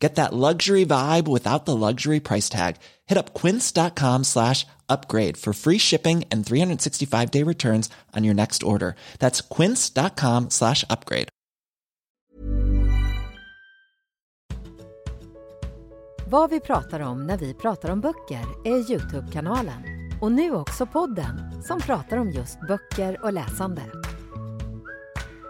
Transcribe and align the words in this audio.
Get 0.00 0.14
that 0.14 0.32
luxury 0.32 0.86
vibe 0.86 1.28
without 1.28 1.66
the 1.66 1.76
luxury 1.76 2.20
price 2.20 2.48
tag. 2.48 2.76
Hit 3.06 3.18
up 3.18 3.34
quince.com 3.34 4.24
slash 4.24 4.66
upgrade 4.88 5.36
for 5.36 5.52
free 5.52 5.78
shipping 5.78 6.24
and 6.30 6.44
365 6.44 7.30
day 7.30 7.44
returns 7.44 7.90
on 8.16 8.24
your 8.24 8.34
next 8.34 8.62
order. 8.62 8.94
That's 9.18 9.40
quince.com 9.42 10.50
slash 10.50 10.84
upgrade. 10.90 11.28
Vad 16.26 16.50
vi 16.50 16.60
pratar 16.60 17.00
om 17.00 17.26
när 17.26 17.36
vi 17.36 17.54
pratar 17.54 17.90
om 17.90 18.00
böcker 18.00 18.44
är 18.64 18.90
Youtube-kanalen. 18.90 19.82
Och 20.20 20.32
nu 20.32 20.52
också 20.52 20.86
podden 20.86 21.62
som 21.62 21.80
pratar 21.80 22.16
om 22.16 22.30
just 22.30 22.58
böcker 22.68 23.24
och 23.24 23.32
läsande. 23.32 23.82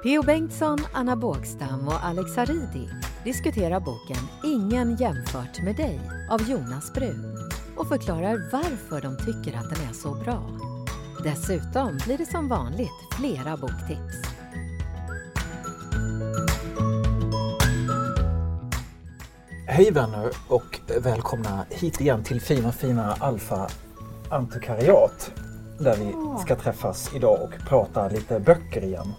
P.O. 0.03 0.23
Bengtsson, 0.23 0.79
Anna 0.93 1.17
Bågstam 1.17 1.89
och 1.89 2.05
Alex 2.05 2.37
Haridi 2.37 2.89
diskuterar 3.25 3.81
boken 3.81 4.29
Ingen 4.45 4.97
jämfört 4.97 5.63
med 5.63 5.77
dig 5.77 6.01
av 6.31 6.51
Jonas 6.51 6.93
Brun 6.93 7.51
och 7.77 7.89
förklarar 7.89 8.51
varför 8.53 9.01
de 9.01 9.17
tycker 9.17 9.59
att 9.59 9.71
den 9.71 9.89
är 9.89 9.93
så 9.93 10.15
bra. 10.15 10.43
Dessutom 11.25 11.99
blir 12.05 12.19
det 12.19 12.27
som 12.27 12.49
vanligt 12.49 13.15
flera 13.19 13.57
boktips. 13.57 14.31
Hej 19.67 19.91
vänner 19.91 20.31
och 20.49 20.81
välkomna 21.01 21.65
hit 21.71 22.01
igen 22.01 22.25
till 22.25 22.41
fina 22.41 22.73
fina 22.73 23.17
Alfa 23.21 23.69
Antikariat 24.31 25.33
där 25.79 25.97
vi 25.97 26.41
ska 26.43 26.57
träffas 26.57 27.15
idag 27.15 27.43
och 27.43 27.69
prata 27.69 28.09
lite 28.09 28.41
böcker 28.41 28.85
igen. 28.85 29.13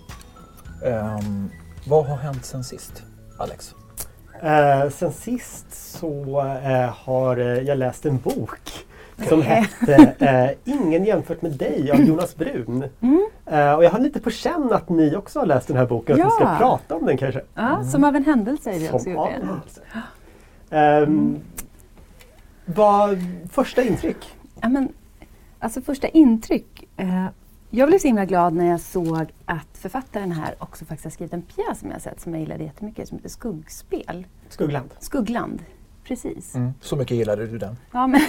Um, 0.86 1.52
vad 1.88 2.06
har 2.06 2.18
hänt 2.18 2.46
sen 2.46 2.64
sist, 2.64 3.04
Alex? 3.38 3.76
Eh, 4.42 4.90
sen 4.90 5.12
sist 5.12 5.66
så 6.00 6.40
eh, 6.64 6.94
har 7.06 7.38
eh, 7.38 7.46
jag 7.46 7.78
läst 7.78 8.06
en 8.06 8.18
bok 8.18 8.86
som 9.30 9.42
hette 9.42 10.14
eh, 10.20 10.74
Ingen 10.74 11.06
jämfört 11.06 11.42
med 11.42 11.52
dig 11.52 11.92
av 11.92 12.02
Jonas 12.02 12.36
Brun. 12.36 12.84
Mm. 13.02 13.28
Eh, 13.46 13.74
och 13.74 13.84
jag 13.84 13.90
har 13.92 14.00
lite 14.00 14.20
på 14.20 14.30
känn 14.32 14.74
att 14.74 14.90
ni 14.90 15.16
också 15.16 15.40
har 15.40 15.46
läst 15.46 15.68
den 15.68 15.78
här 15.78 15.86
boken, 15.86 16.22
att 16.22 16.28
vi 16.28 16.32
ska 16.32 16.44
Ja. 16.44 16.56
prata 16.58 16.96
om 16.96 17.06
den 17.06 17.18
kanske. 17.18 17.42
Ja, 17.56 17.84
Som 17.84 18.04
av 18.04 18.16
en 18.16 18.26
händelse 18.26 18.72
är 18.72 18.80
vi 18.80 18.90
också 18.90 19.00
Som 19.00 19.18
av 19.18 19.28
det. 19.30 19.34
en 19.36 19.48
händelse. 19.48 19.82
Ehm, 20.70 21.40
Vad 22.66 23.18
första 23.52 23.84
intryck? 23.84 24.36
Ja, 24.62 24.70
men, 24.70 24.90
alltså 25.60 25.82
första 25.82 26.08
intryck. 26.08 26.88
Jag 27.74 27.90
blev 27.90 28.00
så 28.00 28.08
himla 28.08 28.26
glad 28.26 28.54
när 28.54 28.66
jag 28.66 28.80
såg 28.80 29.26
att 29.46 29.78
författaren 29.78 30.32
här 30.32 30.56
också 30.60 30.86
faktiskt 30.86 31.04
har 31.04 31.12
skrivit 31.12 31.34
en 31.34 31.42
pjäs 31.42 31.80
som 31.80 31.90
jag 31.90 31.96
har 31.96 32.02
sett 32.02 32.22
som 32.22 32.34
jag 32.34 32.42
gillade 32.42 32.64
jättemycket 32.64 33.08
som 33.08 33.18
heter 33.18 33.30
Skuggspel. 33.30 34.28
Skuggland. 34.50 34.90
Skuggland, 35.00 35.64
precis. 36.04 36.56
Mm. 36.56 36.74
Så 36.82 36.96
mycket 36.96 37.18
gillade 37.18 37.48
du 37.48 37.58
den? 37.58 37.78
Ja, 37.92 38.08
men 38.08 38.20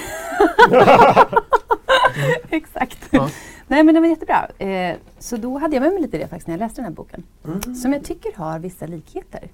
Exakt. 2.50 2.98
Ja. 3.10 3.30
Nej 3.66 3.84
men 3.84 3.94
den 3.94 4.02
var 4.02 4.10
jättebra. 4.10 4.48
Eh, 4.58 4.96
så 5.18 5.36
då 5.36 5.58
hade 5.58 5.76
jag 5.76 5.82
med 5.82 5.92
mig 5.92 6.02
lite 6.02 6.18
det 6.18 6.28
faktiskt 6.28 6.46
när 6.46 6.54
jag 6.54 6.58
läste 6.58 6.76
den 6.80 6.84
här 6.84 6.92
boken. 6.92 7.22
Mm. 7.44 7.74
Som 7.74 7.92
jag 7.92 8.04
tycker 8.04 8.36
har 8.36 8.58
vissa 8.58 8.86
likheter. 8.86 9.48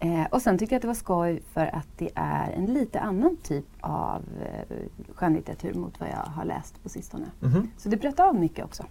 Eh, 0.00 0.24
och 0.30 0.42
sen 0.42 0.58
tyckte 0.58 0.74
jag 0.74 0.78
att 0.78 0.82
det 0.82 0.88
var 0.88 0.94
skoj 0.94 1.42
för 1.52 1.74
att 1.76 1.86
det 1.96 2.10
är 2.14 2.50
en 2.52 2.66
lite 2.66 3.00
annan 3.00 3.36
typ 3.42 3.64
av 3.80 4.22
eh, 4.40 4.76
skönlitteratur 5.14 5.74
mot 5.74 6.00
vad 6.00 6.08
jag 6.08 6.30
har 6.32 6.44
läst 6.44 6.82
på 6.82 6.88
sistone. 6.88 7.26
Mhm. 7.40 7.70
Så 7.78 7.88
det 7.88 7.96
bröt 7.96 8.20
av 8.20 8.34
mycket 8.34 8.64
också. 8.64 8.84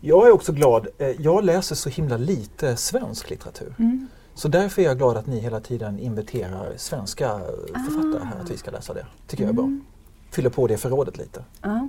Jag 0.00 0.26
är 0.28 0.32
också 0.32 0.52
glad. 0.52 0.86
Eh, 0.98 1.08
Jag 1.08 1.44
läser 1.44 1.74
så 1.74 1.88
himla 1.88 2.16
lite 2.16 2.76
svensk 2.76 3.30
litteratur. 3.30 3.74
Mm. 3.78 4.08
Så 4.34 4.48
därför 4.48 4.82
är 4.82 4.86
jag 4.86 4.98
glad 4.98 5.16
att 5.16 5.26
ni 5.26 5.38
hela 5.40 5.60
tiden 5.60 5.98
inviterar 5.98 6.72
svenska 6.76 7.26
eh, 7.26 7.38
författare 7.84 8.22
Ah. 8.22 8.24
här 8.24 8.40
att 8.40 8.50
vi 8.50 8.56
ska 8.56 8.70
läsa 8.70 8.94
det. 8.94 9.06
tycker 9.26 9.44
jag 9.44 9.50
är 9.50 9.54
bra. 9.54 9.64
Mm. 9.64 9.84
Fyller 10.30 10.50
på 10.50 10.66
det 10.66 10.76
förrådet 10.76 11.18
lite. 11.18 11.44
Ja. 11.62 11.88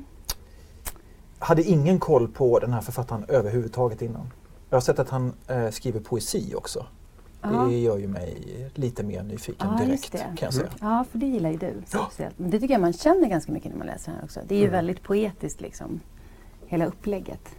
Hade 1.39 1.63
ingen 1.63 1.99
koll 1.99 2.27
på 2.27 2.59
den 2.59 2.73
här 2.73 2.81
författaren 2.81 3.25
överhuvudtaget 3.27 4.01
innan. 4.01 4.31
Jag 4.69 4.75
har 4.75 4.81
sett 4.81 4.99
att 4.99 5.09
han 5.09 5.33
eh, 5.47 5.69
skriver 5.69 5.99
poesi 5.99 6.53
också. 6.55 6.85
Ja. 7.43 7.49
Det 7.69 7.77
gör 7.79 7.97
ju 7.97 8.07
mig 8.07 8.37
lite 8.75 9.03
mer 9.03 9.23
nyfiken 9.23 9.67
Ja, 9.79 9.85
direkt 9.85 10.11
kan 10.11 10.21
jag 10.39 10.53
säga. 10.53 10.67
ja, 10.81 11.05
för 11.11 11.17
det 11.17 11.25
gillar 11.25 11.49
ju 11.51 11.57
du. 11.57 11.73
Speciellt. 11.87 12.39
Men 12.39 12.49
det 12.51 12.59
tycker 12.59 12.73
jag 12.73 12.81
man 12.81 12.93
känner 12.93 13.27
ganska 13.27 13.51
mycket 13.51 13.71
när 13.71 13.77
man 13.77 13.87
läser 13.87 14.11
den 14.11 14.17
här 14.19 14.25
också. 14.25 14.39
Det 14.47 14.55
är 14.55 14.59
ju 14.59 14.63
Mm. 14.67 14.75
väldigt 14.75 15.03
poetiskt 15.03 15.61
liksom. 15.61 15.99
Hela 16.67 16.85
upplägget. 16.85 17.49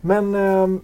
Men 0.00 0.34
ehm, 0.34 0.80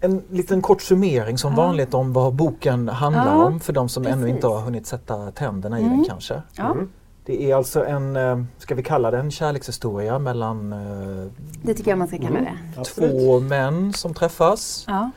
en 0.00 0.22
liten 0.30 0.62
kort 0.62 0.82
summering 0.82 1.38
som 1.38 1.50
Ja. 1.52 1.56
vanligt 1.56 1.94
om 1.94 2.12
vad 2.12 2.34
boken 2.34 2.88
handlar 2.88 3.26
Ja, 3.34 3.44
om 3.44 3.60
för 3.60 3.72
de 3.72 3.88
som 3.88 4.06
ännu 4.06 4.14
precis. 4.22 4.34
inte 4.34 4.46
har 4.46 4.60
hunnit 4.60 4.86
sätta 4.86 5.30
tänderna 5.30 5.78
i 5.80 5.82
Mm. 5.82 5.96
den 5.96 6.04
kanske. 6.04 6.42
Ja, 6.52 6.72
Mm. 6.72 6.88
Det 7.24 7.50
är 7.50 7.54
alltså 7.56 7.84
en, 7.86 8.16
eh, 8.16 8.42
ska 8.58 8.74
vi 8.74 8.82
kalla 8.82 9.10
det 9.10 9.18
en 9.18 9.30
kärlekshistoria 9.30 10.18
mellan 10.18 10.72
eh, 10.72 11.26
det 11.62 11.74
tycker 11.74 11.90
jag 11.90 11.98
man 11.98 12.08
ska 12.08 12.16
kalla 12.16 12.28
Mm. 12.38 12.44
det. 12.44 12.80
Absolut. 12.80 13.10
två 13.10 13.40
män 13.40 13.92
som 13.92 14.14
träffas. 14.14 14.84
Ja. 14.88 15.10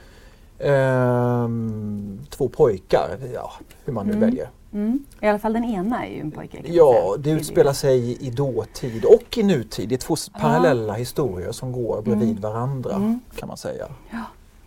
Ehm, 0.60 2.20
två 2.30 2.50
pojkar, 2.50 3.18
ja, 3.34 3.52
hur 3.86 3.94
man 3.94 4.06
nu 4.08 4.12
Mm. 4.14 4.22
väljer. 4.30 4.50
Mm. 4.74 5.06
I 5.22 5.28
alla 5.28 5.40
fall 5.40 5.54
den 5.54 5.64
ena 5.66 6.06
är 6.06 6.12
ju 6.12 6.20
en 6.20 6.32
pojke. 6.32 6.62
Ja, 6.66 7.16
det 7.20 7.30
utspelar 7.32 7.74
sig 7.74 8.18
i 8.28 8.30
dåtid 8.30 9.06
och 9.06 9.38
i 9.38 9.44
nutid. 9.44 9.90
Det 9.90 9.96
är 9.96 9.98
två 10.00 10.16
Ja. 10.34 10.40
parallella 10.40 10.94
historier 10.94 11.52
som 11.52 11.72
går 11.72 12.02
bredvid 12.02 12.30
Mm. 12.30 12.42
varandra 12.42 12.96
Mm. 12.96 13.20
kan 13.36 13.48
man 13.48 13.58
säga. 13.58 13.86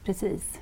Precis. 0.04 0.58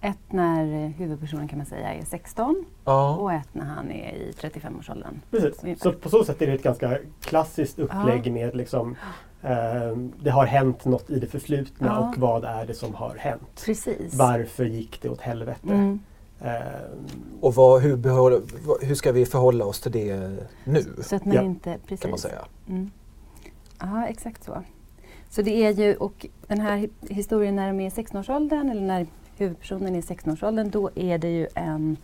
Ett 0.00 0.18
när 0.32 0.88
huvudpersonen 0.88 1.48
kan 1.48 1.58
man 1.58 1.66
säga 1.66 1.94
är 1.94 2.04
16 2.04 2.64
Ja, 2.84 3.16
och 3.16 3.32
ett 3.32 3.48
när 3.52 3.64
han 3.64 3.90
är 3.90 4.12
i 4.14 4.32
35-årsåldern. 4.40 5.20
Precis. 5.30 5.62
Ungefär. 5.64 5.82
Så 5.90 5.92
på 5.98 6.08
så 6.08 6.24
sätt 6.24 6.42
är 6.42 6.46
det 6.46 6.52
ett 6.52 6.62
ganska 6.62 6.98
klassiskt 7.20 7.78
upplägg 7.78 8.32
med 8.32 8.56
liksom 8.56 8.96
det 10.22 10.30
har 10.30 10.46
hänt 10.46 10.84
något 10.84 11.10
i 11.10 11.18
det 11.18 11.26
förflutna 11.26 11.86
Ja. 11.86 11.98
och 12.08 12.18
vad 12.18 12.44
är 12.44 12.66
det 12.66 12.74
som 12.74 12.94
har 12.94 13.14
hänt? 13.18 13.62
Precis. 13.66 14.14
Varför 14.14 14.64
gick 14.64 15.02
det 15.02 15.08
åt 15.08 15.20
helvete? 15.20 15.68
Mm. 15.68 16.00
Eh, 16.40 16.50
och 17.40 17.54
vad, 17.54 17.82
hur, 17.82 17.96
behåller, 17.96 18.40
vad- 18.66 18.82
hur 18.82 18.94
ska 18.94 19.12
vi 19.12 19.26
förhålla 19.26 19.64
oss 19.64 19.80
till 19.80 19.92
det 19.92 20.30
nu? 20.64 20.84
Så 21.02 21.16
att 21.16 21.24
man 21.24 21.34
Ja, 21.36 21.42
inte... 21.42 21.78
Precis. 21.86 22.00
Kan 22.02 22.10
man 22.10 22.18
säga. 22.18 22.38
Mm. 22.68 22.90
Ja, 23.80 24.06
exakt 24.06 24.44
så. 24.44 24.62
Så 25.30 25.42
det 25.42 25.50
är 25.66 25.70
ju, 25.70 25.94
och 25.94 26.26
den 26.46 26.60
här 26.60 26.76
hi- 26.76 26.90
historien 27.12 27.56
när 27.56 27.66
de 27.68 27.80
är 27.80 27.86
i 27.86 27.90
16-årsåldern 27.90 28.70
eller 28.70 28.80
när 28.82 29.06
huvudpersonen 29.36 29.94
är 29.94 29.98
i 29.98 30.02
16-årsåldern, 30.02 30.70
då 30.70 30.90
är 30.94 31.18
det 31.18 31.28
ju 31.30 31.46
en, 31.54 31.96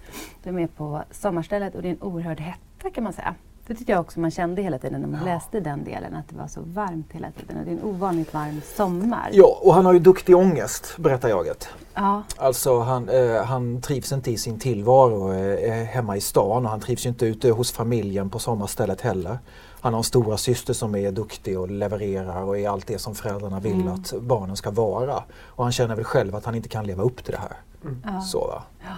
de 0.42 0.58
är 0.58 0.66
på 0.66 1.02
sommarstället 1.10 1.74
och 1.74 1.82
det 1.82 1.88
är 1.88 1.92
en 1.92 2.02
oerhörd 2.02 2.40
hetta 2.40 2.90
kan 2.94 3.04
man 3.04 3.12
säga. 3.12 3.34
Det 3.68 3.74
tyckte 3.74 3.92
jag 3.92 4.00
också 4.00 4.20
man 4.20 4.30
kände 4.30 4.62
hela 4.62 4.78
tiden 4.78 5.00
när 5.00 5.08
man 5.08 5.24
läste 5.24 5.60
den 5.60 5.84
delen, 5.84 6.14
att 6.14 6.28
det 6.28 6.36
var 6.36 6.46
så 6.48 6.60
varmt 6.64 7.12
hela 7.12 7.30
tiden. 7.30 7.58
Och 7.58 7.64
det 7.64 7.70
är 7.70 7.72
en 7.76 7.82
ovanligt 7.84 8.34
varm 8.34 8.60
sommar. 8.76 9.30
Ja, 9.32 9.58
och 9.62 9.74
han 9.74 9.86
har 9.86 9.92
ju 9.92 9.98
duktig 9.98 10.36
ångest, 10.36 10.94
berättar 10.98 11.28
jaget. 11.28 11.68
Ja, 11.94 12.22
Alltså 12.36 12.80
han, 12.80 13.08
eh, 13.08 13.44
han 13.44 13.80
trivs 13.80 14.12
inte 14.12 14.30
i 14.30 14.36
sin 14.36 14.58
tillvaro 14.58 15.32
eh, 15.32 15.84
hemma 15.84 16.16
i 16.16 16.20
stan 16.20 16.64
och 16.64 16.70
han 16.70 16.80
trivs 16.80 17.06
ju 17.06 17.08
inte 17.10 17.26
ute 17.26 17.50
hos 17.50 17.72
familjen 17.72 18.30
på 18.30 18.38
sommarstället 18.38 19.00
heller. 19.00 19.38
Han 19.80 19.92
har 19.92 19.98
en 20.00 20.04
stora 20.04 20.36
syster 20.36 20.72
som 20.74 20.94
är 20.94 21.12
duktig 21.12 21.58
och 21.58 21.70
levererar 21.70 22.42
och 22.42 22.58
är 22.58 22.68
allt 22.68 22.86
det 22.86 22.98
som 22.98 23.14
föräldrarna 23.14 23.60
vill 23.60 23.80
Mm. 23.80 23.88
att 23.94 24.12
barnen 24.20 24.56
ska 24.56 24.70
vara. 24.70 25.22
Och 25.46 25.64
han 25.64 25.72
känner 25.72 25.96
väl 25.96 26.04
själv 26.04 26.34
att 26.36 26.44
han 26.44 26.54
inte 26.54 26.68
kan 26.68 26.86
leva 26.86 27.02
upp 27.02 27.24
till 27.24 27.32
det 27.32 27.40
här. 27.40 27.56
ja. 28.04 28.20
Så, 28.20 28.38
va? 28.38 28.62
Ja. 28.80 28.94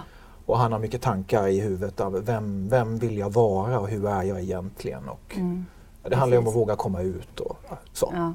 Och 0.51 0.57
han 0.59 0.71
har 0.71 0.79
mycket 0.79 1.01
tankar 1.01 1.47
i 1.47 1.59
huvudet 1.59 1.99
av 1.99 2.25
vem, 2.25 2.69
vem 2.69 2.97
vill 2.97 3.17
jag 3.17 3.33
vara 3.33 3.79
och 3.79 3.87
hur 3.87 4.07
är 4.07 4.23
jag 4.23 4.41
egentligen? 4.41 5.09
Och 5.09 5.35
Mm. 5.37 5.65
det 6.09 6.15
handlar 6.15 6.35
ju 6.37 6.41
om 6.41 6.47
att 6.47 6.55
våga 6.55 6.75
komma 6.75 7.01
ut 7.01 7.39
och 7.39 7.57
så. 7.93 8.11
ja. 8.15 8.33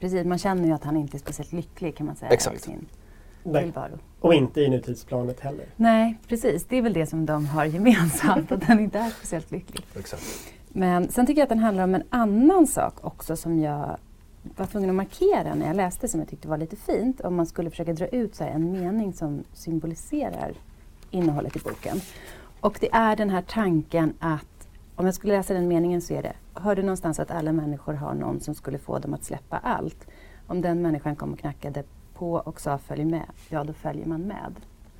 Precis, 0.00 0.26
man 0.26 0.38
känner 0.38 0.64
ju 0.68 0.72
att 0.72 0.84
han 0.84 0.96
inte 0.96 1.16
är 1.16 1.18
speciellt 1.18 1.52
lycklig 1.52 1.96
kan 1.96 2.06
man 2.06 2.16
säga 2.16 2.30
Exakt. 2.30 2.56
i 2.56 2.58
sin 2.58 2.86
nej. 3.42 3.62
tillvaro. 3.62 3.98
Och 4.20 4.34
inte 4.34 4.60
i 4.60 4.68
nutidsplanet 4.68 5.40
heller. 5.40 5.66
Nej, 5.76 6.18
precis. 6.28 6.64
Det 6.68 6.76
är 6.76 6.82
väl 6.82 6.92
det 6.92 7.06
som 7.06 7.26
de 7.26 7.46
har 7.46 7.64
gemensamt, 7.64 8.52
att 8.52 8.64
han 8.64 8.80
inte 8.80 8.98
är 8.98 9.10
speciellt 9.10 9.50
lycklig. 9.50 9.84
Exakt. 9.98 10.22
Men 10.68 11.08
sen 11.08 11.26
tycker 11.26 11.40
jag 11.40 11.44
att 11.44 11.48
den 11.48 11.58
handlar 11.58 11.84
om 11.84 11.94
en 11.94 12.02
annan 12.10 12.66
sak 12.66 12.94
också 13.00 13.36
som 13.36 13.58
jag 13.60 13.96
var 14.56 14.66
tvungen 14.66 14.90
att 14.90 14.96
markera 14.96 15.54
när 15.54 15.66
jag 15.66 15.76
läste 15.76 16.08
som 16.08 16.20
jag 16.20 16.28
tyckte 16.28 16.48
var 16.48 16.58
lite 16.58 16.76
fint. 16.76 17.20
Om 17.20 17.34
man 17.36 17.46
skulle 17.46 17.70
försöka 17.70 17.92
dra 17.92 18.06
ut 18.06 18.34
så 18.34 18.44
här 18.44 18.50
en 18.50 18.72
mening 18.72 19.12
som 19.12 19.44
symboliserar 19.52 20.52
innehållet 21.10 21.56
i 21.56 21.58
boken. 21.58 22.00
Och 22.60 22.78
det 22.80 22.88
är 22.92 23.16
den 23.16 23.30
här 23.30 23.42
tanken 23.42 24.14
att, 24.18 24.68
om 24.96 25.06
jag 25.06 25.14
skulle 25.14 25.36
läsa 25.36 25.54
den 25.54 25.68
meningen 25.68 26.00
så 26.00 26.14
är 26.14 26.22
det, 26.22 26.32
hör 26.54 26.76
du 26.76 26.82
någonstans 26.82 27.20
att 27.20 27.30
alla 27.30 27.52
människor 27.52 27.94
har 27.94 28.14
någon 28.14 28.40
som 28.40 28.54
skulle 28.54 28.78
få 28.78 28.98
dem 28.98 29.14
att 29.14 29.24
släppa 29.24 29.58
allt? 29.58 30.06
Om 30.46 30.60
den 30.60 30.82
människan 30.82 31.16
kom 31.16 31.32
och 31.32 31.38
knackade 31.38 31.84
på 32.14 32.32
och 32.32 32.60
sa 32.60 32.78
följ 32.78 33.04
med, 33.04 33.26
ja 33.48 33.64
då 33.64 33.72
följer 33.72 34.06
man 34.06 34.20
med. 34.20 34.54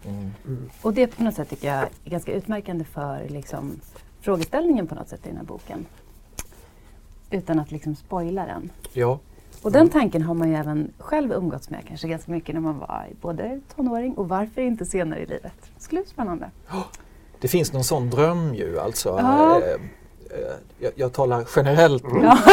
Mm. 0.04 0.70
Och 0.82 0.94
det 0.94 1.06
på 1.06 1.22
något 1.22 1.34
sätt 1.34 1.50
tycker 1.50 1.68
jag 1.68 1.88
är 2.04 2.10
ganska 2.10 2.32
utmärkande 2.32 2.84
för 2.84 3.28
liksom, 3.28 3.80
frågeställningen 4.20 4.86
på 4.86 4.94
något 4.94 5.08
sätt 5.08 5.26
i 5.26 5.28
den 5.28 5.36
här 5.36 5.44
boken. 5.44 5.86
Utan 7.30 7.58
att 7.58 7.70
liksom 7.70 7.94
spoila 7.96 8.46
den. 8.46 8.70
Ja. 8.92 9.18
Och 9.62 9.72
den 9.72 9.88
tanken 9.88 10.22
har 10.22 10.34
man 10.34 10.48
ju 10.48 10.54
även 10.54 10.92
själv 10.98 11.32
umgåtts 11.32 11.70
med 11.70 11.84
kanske 11.88 12.08
ganska 12.08 12.32
mycket 12.32 12.54
när 12.54 12.62
man 12.62 12.78
var 12.78 13.06
både 13.20 13.60
tonåring 13.76 14.14
och 14.14 14.28
varför 14.28 14.60
inte 14.60 14.86
senare 14.86 15.20
i 15.20 15.26
livet. 15.26 15.52
Det 15.76 15.82
skulle 15.82 16.00
bli 16.00 16.10
spännande. 16.10 16.50
Det 17.40 17.48
finns 17.48 17.72
någon 17.72 17.84
sån 17.84 18.10
dröm 18.10 18.54
ju 18.54 18.80
alltså. 18.80 19.08
Ja. 19.08 19.60
Eh, 19.60 19.72
eh, 19.72 20.54
jag, 20.78 20.92
jag 20.94 21.12
talar 21.12 21.44
generellt. 21.56 22.04
Ja. 22.22 22.38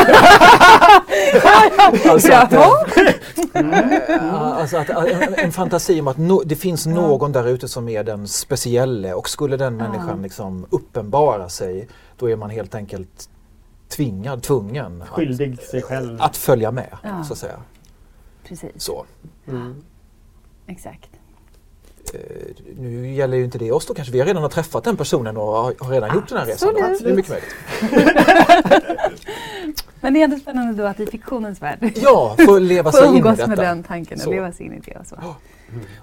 Alltså 2.09 2.33
att, 2.33 2.53
eh, 2.53 4.33
alltså 4.33 4.77
att, 4.77 4.89
en, 4.89 5.33
en 5.33 5.51
fantasi 5.51 6.01
om 6.01 6.07
att 6.07 6.17
no, 6.17 6.43
det 6.45 6.55
finns 6.55 6.85
någon 6.85 7.31
där 7.31 7.47
ute 7.47 7.67
som 7.67 7.89
är 7.89 8.03
den 8.03 8.27
specielle 8.27 9.13
och 9.13 9.29
skulle 9.29 9.57
den 9.57 9.77
människan 9.77 10.21
liksom 10.21 10.65
uppenbara 10.69 11.49
sig 11.49 11.87
då 12.17 12.29
är 12.29 12.35
man 12.35 12.49
helt 12.49 12.75
enkelt 12.75 13.29
tvingad, 13.87 14.43
tvungen 14.43 15.01
att, 15.01 15.09
Skyldig 15.09 15.61
sig 15.61 15.81
själv. 15.81 16.21
att 16.21 16.37
följa 16.37 16.71
med. 16.71 16.97
Ja. 17.03 17.23
Så 17.23 17.33
att 17.33 17.39
säga. 17.39 17.59
Precis, 18.43 18.69
Så. 18.77 19.05
Mm. 19.47 19.83
exakt. 20.67 21.09
Eh, 22.13 22.19
nu 22.77 23.13
gäller 23.13 23.37
ju 23.37 23.43
inte 23.43 23.57
det 23.57 23.71
oss 23.71 23.85
då 23.85 23.93
kanske. 23.93 24.13
Vi 24.13 24.19
har 24.19 24.25
redan 24.25 24.41
har 24.43 24.49
träffat 24.49 24.83
den 24.83 24.97
personen 24.97 25.37
och 25.37 25.43
har, 25.43 25.75
har 25.79 25.91
redan 25.91 26.15
gjort 26.15 26.29
den 26.29 26.37
här 26.37 26.45
resan. 26.45 26.69
Absolut. 26.69 27.03
Det 27.03 27.09
är 27.09 27.15
mycket 27.15 27.31
möjligt. 27.31 27.55
Men 30.01 30.13
det 30.13 30.19
är 30.19 30.23
ändå 30.23 30.37
spännande 30.37 30.73
då 30.83 30.87
att 30.89 30.99
i 30.99 31.05
fiktionens 31.05 31.61
värld 31.61 31.79
Ja, 31.95 32.35
få 32.45 32.59
leva 32.59 32.91
sig 32.91 33.07
in 33.07 33.15
i 33.17 33.21
detta. 33.21 33.47
med 33.47 33.57
den 33.57 33.83
tanken 33.83 34.17
och 34.17 34.23
Så. 34.23 34.31
leva 34.31 34.51
sig 34.51 34.65
in 34.65 34.73
i 34.73 34.79
det. 34.79 34.97
Och 34.99 35.07
så. 35.07 35.15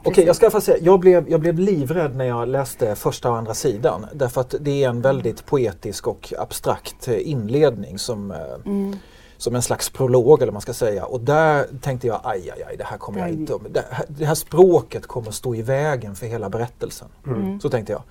Okej, 0.04 0.24
jag 0.26 0.36
ska 0.36 0.50
få 0.50 0.60
säga, 0.60 0.78
jag 0.80 1.00
blev, 1.00 1.28
jag 1.30 1.40
blev 1.40 1.58
livrädd 1.58 2.16
när 2.16 2.24
jag 2.24 2.48
läste 2.48 2.94
första 2.94 3.30
och 3.30 3.36
andra 3.36 3.54
sidan. 3.54 4.06
Därför 4.14 4.40
att 4.40 4.54
det 4.60 4.84
är 4.84 4.88
en 4.88 5.00
väldigt 5.00 5.46
poetisk 5.46 6.06
och 6.06 6.32
abstrakt 6.38 7.08
eh, 7.08 7.30
inledning 7.30 7.98
som, 7.98 8.30
eh, 8.30 8.36
Mm. 8.66 8.96
som 9.36 9.54
en 9.54 9.62
slags 9.62 9.90
prolog 9.90 10.38
eller 10.38 10.46
vad 10.46 10.52
man 10.52 10.60
ska 10.62 10.72
säga. 10.74 11.04
Och 11.04 11.20
där 11.20 11.66
tänkte 11.82 12.06
jag, 12.06 12.20
aj, 12.24 12.50
aj, 12.56 12.62
aj, 12.68 12.76
det 12.76 12.84
här 12.84 12.98
kommer 12.98 13.18
jag 13.20 13.28
inte... 13.30 13.52
Det 13.70 13.84
här, 13.90 14.04
det 14.08 14.24
här 14.26 14.34
språket 14.34 15.06
kommer 15.06 15.30
stå 15.30 15.54
i 15.54 15.62
vägen 15.62 16.14
för 16.14 16.26
hela 16.26 16.50
berättelsen. 16.50 17.08
Mm. 17.26 17.60
Så 17.60 17.68
tänkte 17.70 17.92
jag. 17.92 18.02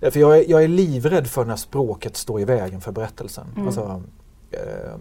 Eh, 0.00 0.10
För 0.10 0.20
jag 0.20 0.38
är, 0.38 0.44
jag 0.50 0.64
är 0.64 0.68
livrädd 0.68 1.26
för 1.26 1.44
när 1.44 1.56
språket 1.56 2.16
står 2.16 2.40
i 2.40 2.44
vägen 2.44 2.80
för 2.80 2.92
berättelsen. 2.92 3.46
Mm. 3.54 3.66
Alltså, 3.66 4.02
eh, 4.54 4.94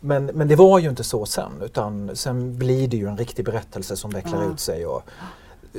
men, 0.00 0.24
men 0.26 0.48
det 0.48 0.56
var 0.56 0.78
ju 0.78 0.88
inte 0.88 1.04
så 1.04 1.26
sen 1.26 1.52
utan 1.64 2.16
sen 2.16 2.58
blir 2.58 2.88
det 2.88 2.96
ju 2.96 3.06
en 3.08 3.16
riktig 3.16 3.44
berättelse 3.44 3.96
som 3.96 4.10
vecklar 4.10 4.42
Ja. 4.42 4.52
ut 4.52 4.60
sig 4.60 4.86
och 4.86 5.02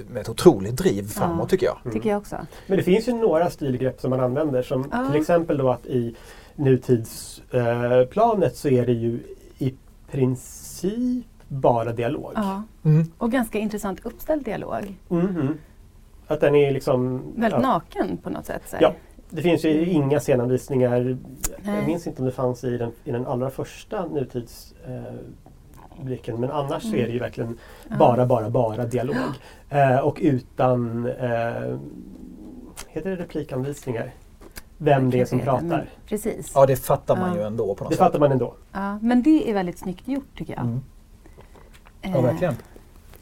med 0.07 0.21
ett 0.21 0.29
otroligt 0.29 0.75
driv 0.77 1.07
framåt 1.07 1.39
Ja. 1.41 1.47
tycker 1.49 1.65
jag. 1.65 1.93
Tycker 1.93 2.09
jag 2.09 2.17
också. 2.17 2.35
Men 2.67 2.77
det 2.77 2.83
finns 2.83 3.07
ju 3.07 3.13
några 3.13 3.49
stilgrepp 3.49 4.01
som 4.01 4.09
man 4.09 4.19
använder. 4.19 4.63
Som 4.63 4.89
Ja. 4.91 5.07
till 5.11 5.21
exempel 5.21 5.57
då 5.57 5.69
att 5.71 5.85
i 5.85 6.15
nutidsplanet 6.55 8.51
eh, 8.51 8.55
så 8.55 8.69
är 8.69 8.85
det 8.85 8.93
ju 8.93 9.19
i 9.57 9.73
princip 10.11 11.25
bara 11.47 11.93
dialog. 11.93 12.31
Ja. 12.35 12.63
Mm. 12.83 13.11
Och 13.17 13.31
ganska 13.31 13.59
intressant 13.59 13.99
uppställd 14.03 14.45
dialog. 14.45 14.95
Mhm. 15.07 15.57
Att 16.27 16.41
den 16.41 16.55
är 16.55 16.71
liksom... 16.71 17.21
Väldigt 17.35 17.61
ja. 17.63 17.67
naken 17.67 18.17
på 18.17 18.29
något 18.29 18.45
sätt. 18.45 18.61
Så. 18.69 18.75
Ja. 18.79 18.93
Det 19.29 19.41
finns 19.41 19.65
ju 19.65 19.85
inga 19.89 20.19
scenanvisningar. 20.19 20.99
Nej. 20.99 21.17
Jag 21.75 21.87
minns 21.87 22.07
inte 22.07 22.21
om 22.21 22.25
det 22.25 22.31
fanns 22.31 22.63
i 22.63 22.77
den, 22.77 22.91
i 23.03 23.11
den 23.11 23.27
allra 23.27 23.49
första 23.49 24.05
nutidsblicken. 24.05 26.35
Eh, 26.35 26.39
men 26.39 26.51
annars 26.51 26.83
så 26.83 26.95
är 26.95 27.07
det 27.07 27.13
ju 27.13 27.19
verkligen 27.19 27.57
Ja. 27.89 27.95
bara, 27.99 28.25
bara, 28.25 28.49
bara 28.49 28.85
dialog. 28.85 29.15
Eh, 29.69 29.97
och 29.99 30.17
utan, 30.21 31.05
eh, 31.05 31.77
heter 32.87 33.09
det 33.09 33.15
replikanvisningar? 33.15 34.13
Vem 34.77 35.09
det 35.09 35.19
är 35.21 35.25
som 35.25 35.39
inte, 35.39 35.51
men 35.51 35.69
pratar. 35.69 35.89
Precis. 36.07 36.51
Ja, 36.55 36.65
det 36.65 36.75
fattar 36.75 37.15
man 37.17 37.29
Ja. 37.29 37.35
ju 37.37 37.43
ändå 37.43 37.75
på 37.75 37.83
något 37.83 37.91
Det 37.91 37.97
sätt. 37.97 38.05
fattar 38.05 38.19
man 38.19 38.31
ändå. 38.31 38.55
Ja, 38.71 38.99
men 39.01 39.23
det 39.23 39.49
är 39.49 39.53
väldigt 39.53 39.77
snyggt 39.79 40.07
gjort 40.07 40.37
tycker 40.37 40.53
jag. 40.53 40.61
Mm. 40.63 40.81
Eh, 42.01 42.11
Ja, 42.11 42.21
verkligen. 42.21 42.53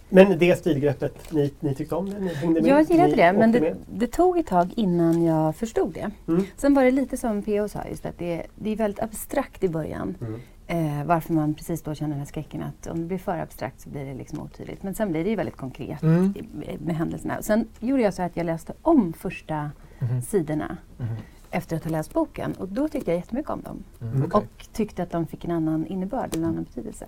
Men 0.09 0.39
det 0.39 0.55
stilgreppet, 0.59 1.31
ni, 1.33 1.53
ni 1.59 1.75
tyckte 1.75 1.95
om 1.95 2.09
det? 2.09 2.19
Ni 2.19 2.33
hängde 2.33 2.61
med? 2.61 2.69
Jag 2.69 2.81
gillade 2.83 3.09
ni 3.09 3.15
det, 3.15 3.33
men 3.33 3.51
det, 3.51 3.75
det 3.93 4.07
tog 4.07 4.37
ett 4.37 4.47
tag 4.47 4.73
innan 4.75 5.23
jag 5.23 5.55
förstod 5.55 5.93
det. 5.93 6.11
Mm. 6.27 6.43
Sen 6.57 6.73
var 6.73 6.83
det 6.83 6.91
lite 6.91 7.17
som 7.17 7.41
P.O. 7.41 7.67
sa, 7.67 7.79
just 7.89 8.05
att 8.05 8.17
det, 8.19 8.43
det 8.55 8.69
är 8.69 8.75
väldigt 8.75 9.03
abstrakt 9.03 9.63
i 9.63 9.69
början. 9.69 10.15
Mm. 10.21 10.39
Eh, 10.69 11.05
varför 11.05 11.33
man 11.33 11.53
precis 11.53 11.81
då 11.81 11.93
känner 11.93 12.09
den 12.09 12.19
här 12.19 12.25
skräcken 12.25 12.63
att 12.63 12.87
om 12.87 12.99
det 12.99 13.05
blir 13.05 13.17
för 13.17 13.37
abstrakt 13.39 13.81
så 13.81 13.89
blir 13.89 14.05
det 14.05 14.13
liksom 14.13 14.39
otydligt. 14.39 14.83
Men 14.83 14.95
sen 14.95 15.11
blir 15.11 15.23
det 15.23 15.29
ju 15.29 15.35
väldigt 15.35 15.57
konkret 15.57 16.01
Mm. 16.03 16.33
med 16.79 16.95
händelserna. 16.95 17.41
Sen 17.41 17.67
gjorde 17.79 18.01
jag 18.03 18.13
så 18.13 18.21
att 18.21 18.37
jag 18.37 18.45
läste 18.45 18.73
om 18.81 19.13
första 19.13 19.71
Mhm. 19.99 20.21
sidorna 20.21 20.77
Mhm. 20.97 21.07
efter 21.51 21.75
att 21.75 21.83
ha 21.83 21.91
läst 21.91 22.13
boken 22.13 22.53
och 22.53 22.67
då 22.67 22.87
tyckte 22.87 23.11
jag 23.11 23.17
jättemycket 23.17 23.51
om 23.51 23.61
dem. 23.61 23.83
Mm, 24.01 24.23
okej. 24.25 24.37
Och 24.41 24.67
tyckte 24.73 25.03
att 25.03 25.11
de 25.11 25.27
fick 25.27 25.45
en 25.45 25.51
annan 25.51 25.85
innebörd, 25.87 26.35
en 26.35 26.43
annan 26.45 26.63
betydelse. 26.63 27.05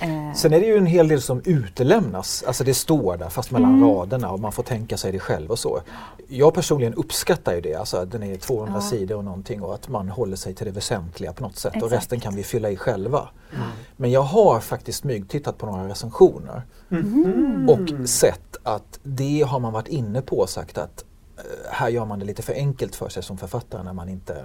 Eh, 0.00 0.32
Sen 0.34 0.52
är 0.52 0.60
det 0.60 0.66
ju 0.66 0.76
en 0.76 0.86
hel 0.86 1.08
del 1.08 1.22
som 1.22 1.42
utelämnas. 1.44 2.44
Alltså 2.46 2.64
det 2.64 2.74
står 2.74 3.16
där 3.16 3.28
fast 3.28 3.50
mellan 3.50 3.74
Mm. 3.74 3.88
raderna 3.88 4.30
och 4.30 4.40
man 4.40 4.52
får 4.52 4.62
tänka 4.62 4.96
sig 4.96 5.12
det 5.12 5.18
själv 5.18 5.50
och 5.50 5.58
så. 5.58 5.80
Jag 6.28 6.54
personligen 6.54 6.94
uppskattar 6.94 7.54
ju 7.54 7.60
det. 7.60 7.74
Alltså 7.74 7.96
att 7.96 8.10
den 8.12 8.22
är 8.22 8.36
200 8.36 8.74
Ja. 8.76 8.80
sidor 8.80 9.16
och 9.16 9.24
någonting 9.24 9.62
och 9.62 9.74
att 9.74 9.88
man 9.88 10.08
håller 10.08 10.36
sig 10.36 10.54
till 10.54 10.66
det 10.66 10.72
väsentliga 10.72 11.32
på 11.32 11.42
något 11.42 11.56
sätt 11.56 11.72
och 11.72 11.76
Exakt. 11.76 11.92
resten 11.92 12.20
kan 12.20 12.34
vi 12.36 12.42
fylla 12.42 12.70
i 12.70 12.76
själva. 12.76 13.28
Men 13.96 14.10
jag 14.10 14.22
har 14.22 14.60
faktiskt 14.60 14.98
smygtittat 14.98 15.58
på 15.58 15.66
några 15.66 15.88
recensioner 15.88 16.62
Mm. 16.90 17.68
och 17.68 18.08
sett 18.08 18.56
att 18.62 18.98
det 19.02 19.42
har 19.48 19.60
man 19.60 19.72
varit 19.72 19.88
inne 19.88 20.22
på 20.22 20.38
och 20.38 20.48
sagt 20.50 20.78
att 20.78 21.04
eh, 21.36 21.42
här 21.72 21.88
gör 21.88 22.04
man 22.04 22.18
det 22.18 22.24
lite 22.24 22.42
för 22.42 22.52
enkelt 22.52 22.96
för 22.96 23.08
sig 23.08 23.22
som 23.22 23.38
författare 23.38 23.82
när 23.82 23.92
man 23.92 24.08
inte 24.08 24.44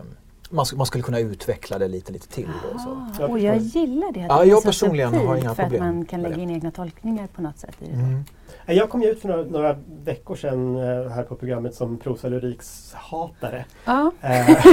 man, 0.55 0.65
man 0.75 0.85
skulle 0.85 1.03
kunna 1.03 1.19
utveckla 1.19 1.77
det 1.77 1.87
lite, 1.87 2.11
lite 2.11 2.27
till. 2.27 2.49
Och 2.73 2.81
så. 2.81 2.89
Ah, 2.89 3.07
Jag 3.19 3.29
och 3.29 3.39
jag 3.39 3.61
förstår. 3.63 3.81
gillar 3.81 4.11
det. 4.11 4.19
att 4.21 4.27
Ja, 4.29 4.39
det 4.41 4.45
jag 4.45 4.63
personligen 4.63 5.13
har 5.13 5.35
inga 5.35 5.55
för 5.55 5.63
problem 5.63 5.81
att 5.83 5.95
man 5.95 6.05
kan 6.05 6.21
lägga 6.21 6.35
in 6.37 6.49
egna 6.49 6.71
tolkningar 6.71 7.27
på 7.35 7.41
något 7.41 7.59
sätt 7.59 7.75
i 7.79 7.85
det. 7.85 7.91
Mm. 7.93 8.23
Jag 8.67 8.89
kom 8.89 9.01
ju 9.01 9.09
ut 9.09 9.21
för 9.21 9.27
några, 9.29 9.43
några 9.43 9.75
veckor 10.03 10.35
sedan 10.35 10.75
eh, 10.75 11.09
här 11.11 11.23
på 11.23 11.35
programmet 11.35 11.75
som 11.75 11.97
prosa 11.97 12.27
lyriks 12.27 12.93
hatare. 12.93 13.65
Ja, 13.85 14.11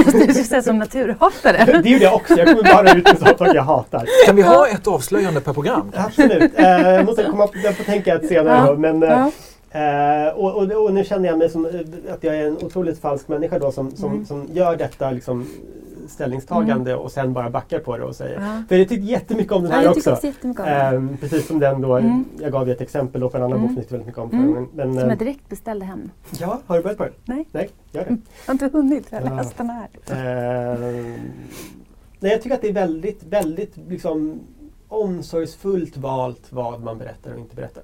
du 0.05 0.11
skulle 0.11 0.33
säga 0.33 0.61
som 0.61 0.79
naturhatare. 0.79 1.81
det 1.83 1.89
gjorde 1.89 2.03
jag 2.03 2.15
också. 2.15 2.33
Jag 2.35 2.47
kommer 2.47 2.63
bara 2.73 2.91
ut 2.97 3.03
med 3.03 3.17
sånt 3.17 3.37
saker 3.37 3.55
jag 3.55 3.63
hatar. 3.63 4.07
Kan 4.25 4.35
vi 4.35 4.41
ha 4.41 4.67
ett 4.67 4.87
avslöjande 4.87 5.41
per 5.41 5.53
program? 5.53 5.91
Absolut. 5.95 6.51
Eh, 6.59 6.65
jag 6.67 7.05
måste 7.05 7.23
komma 7.23 7.47
på, 7.47 7.57
jag 7.63 7.75
får 7.77 7.83
tänka 7.83 8.15
ett 8.15 8.27
senare 8.27 8.57
Ja. 8.67 8.71
då. 8.73 8.77
Men, 8.79 9.03
eh, 9.03 9.09
Ja. 9.09 9.31
Eh, 9.73 10.27
och, 10.35 10.55
och, 10.55 10.83
och 10.85 10.93
nu 10.93 11.03
känner 11.03 11.29
jag 11.29 11.37
mig 11.37 11.49
som 11.49 11.65
eh, 11.65 12.13
att 12.13 12.23
jag 12.23 12.35
är 12.37 12.47
en 12.47 12.57
otroligt 12.57 12.99
falsk 12.99 13.27
människa 13.27 13.59
då 13.59 13.71
som, 13.71 13.91
som, 13.91 14.11
Mm. 14.11 14.25
som 14.25 14.47
gör 14.53 14.75
detta 14.77 15.11
liksom, 15.11 15.47
ställningstagande 16.07 16.95
och 16.95 17.11
sen 17.11 17.33
bara 17.33 17.49
backar 17.49 17.79
på 17.79 17.97
det 17.97 18.03
och 18.03 18.15
säger. 18.15 18.39
Ja. 18.41 18.63
För 18.69 18.75
jag 18.75 18.89
tyckte 18.89 19.05
jättemycket 19.05 19.51
om 19.51 19.63
den 19.63 19.71
Ja, 19.71 19.77
här 19.77 19.93
tycker 19.93 20.11
också. 20.13 20.63
Eh, 20.63 21.17
precis 21.19 21.47
som 21.47 21.59
den 21.59 21.81
då, 21.81 21.95
Mm. 21.97 22.25
jag 22.41 22.51
gav 22.51 22.67
ju 22.67 22.73
ett 22.73 22.81
exempel 22.81 23.21
på 23.29 23.37
en 23.37 23.43
annan 23.43 23.57
Mm. 23.57 23.61
bok 23.61 23.69
som 23.69 23.75
jag 23.75 23.83
tyckte 23.83 23.93
väldigt 23.93 24.07
mycket 24.07 24.21
om 24.21 24.31
Mm. 24.31 24.67
Men, 24.73 24.93
Som 24.93 25.03
eh, 25.03 25.09
jag 25.09 25.17
direkt 25.19 25.49
beställde 25.49 25.85
hem. 25.85 26.09
ja, 26.39 26.59
har 26.65 26.77
du 26.77 26.83
börjat 26.83 26.97
på 26.97 27.03
den? 27.03 27.13
Nej. 27.25 27.45
Nej, 27.51 27.69
gör 27.91 28.01
det. 28.05 28.09
Jag 28.09 28.17
har 28.45 28.53
inte 28.53 28.69
hunnit, 28.73 29.05
jag 29.09 29.21
har 29.21 29.29
Ja. 29.29 29.35
läst 29.35 29.57
den 29.57 29.69
här. 29.69 29.87
Eh, 30.73 30.79
nej, 32.19 32.31
jag 32.31 32.41
tycker 32.41 32.55
att 32.55 32.61
det 32.61 32.69
är 32.69 32.73
väldigt, 32.73 33.23
väldigt 33.23 33.77
liksom, 33.89 34.39
omsorgsfullt 34.87 35.97
valt 35.97 36.41
vad 36.49 36.81
man 36.83 36.97
berättar 36.97 37.33
och 37.33 37.39
inte 37.39 37.55
berättar. 37.55 37.83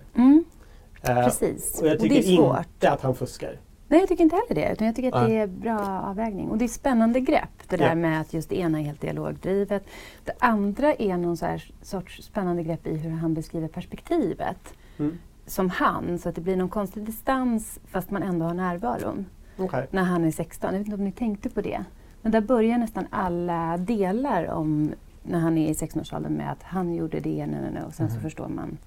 Mm, 1.02 1.18
Eh, 1.18 1.24
precis. 1.24 1.82
och 1.82 1.88
jag 1.88 1.94
Och 1.96 2.00
tycker 2.02 2.16
det 2.16 2.22
är 2.34 2.36
svårt. 2.36 2.58
inte 2.58 2.92
att 2.92 3.02
han 3.02 3.16
fuskar. 3.16 3.58
Nej, 3.88 4.00
jag 4.00 4.10
tycker 4.10 4.24
inte 4.24 4.36
heller 4.36 4.62
det. 4.68 4.74
Utan 4.74 4.88
jag 4.88 4.96
tycker 4.96 5.12
att 5.16 5.24
Nej. 5.24 5.32
det 5.32 5.38
är 5.38 5.48
bra 5.48 6.02
avvägning. 6.06 6.50
Och 6.50 6.58
det 6.58 6.66
är 6.66 6.70
spännande 6.70 7.20
grepp. 7.20 7.50
Det 7.70 7.78
där 7.78 7.88
Ja. 7.90 7.96
med 7.96 8.22
att 8.22 8.34
just 8.34 8.50
det 8.50 8.60
ena 8.60 8.80
är 8.80 8.84
helt 8.84 9.02
dialogdrivet. 9.02 9.84
Det 10.26 10.32
andra 10.40 10.94
är 10.94 11.18
någon 11.18 11.38
sorts 11.82 12.24
spännande 12.24 12.64
grepp 12.64 12.88
i 12.88 12.98
hur 12.98 13.10
han 13.10 13.34
beskriver 13.34 13.68
perspektivet. 13.68 14.74
Mm. 15.00 15.18
Som 15.46 15.70
han, 15.70 16.20
så 16.20 16.30
att 16.30 16.36
det 16.36 16.42
blir 16.42 16.56
någon 16.56 16.70
konstig 16.70 17.04
distans 17.04 17.80
fast 17.92 18.12
man 18.12 18.24
ändå 18.24 18.46
har 18.46 18.54
närvaron. 18.54 19.26
Okej. 19.58 19.88
När 19.92 20.04
han 20.04 20.26
är 20.26 20.32
16. 20.32 20.70
Jag 20.74 20.78
vet 20.80 20.88
inte 20.88 20.96
om 20.98 21.04
ni 21.06 21.12
tänkte 21.12 21.50
på 21.50 21.62
det. 21.62 21.84
Men 22.22 22.32
där 22.32 22.42
börjar 22.42 22.78
nästan 22.78 23.06
alla 23.10 23.78
delar 23.78 24.48
om 24.48 24.92
när 25.24 25.40
han 25.40 25.58
är 25.58 25.70
i 25.70 25.74
16-årsåldern 25.74 26.34
med 26.34 26.52
att 26.52 26.64
han 26.64 26.94
gjorde 26.96 27.20
det 27.20 27.46
nu, 27.48 27.58
nu, 27.62 27.72
nu, 27.80 27.86
och 27.86 27.94
sen 27.94 28.10
så 28.12 28.20
förstår 28.20 28.48
man 28.48 28.78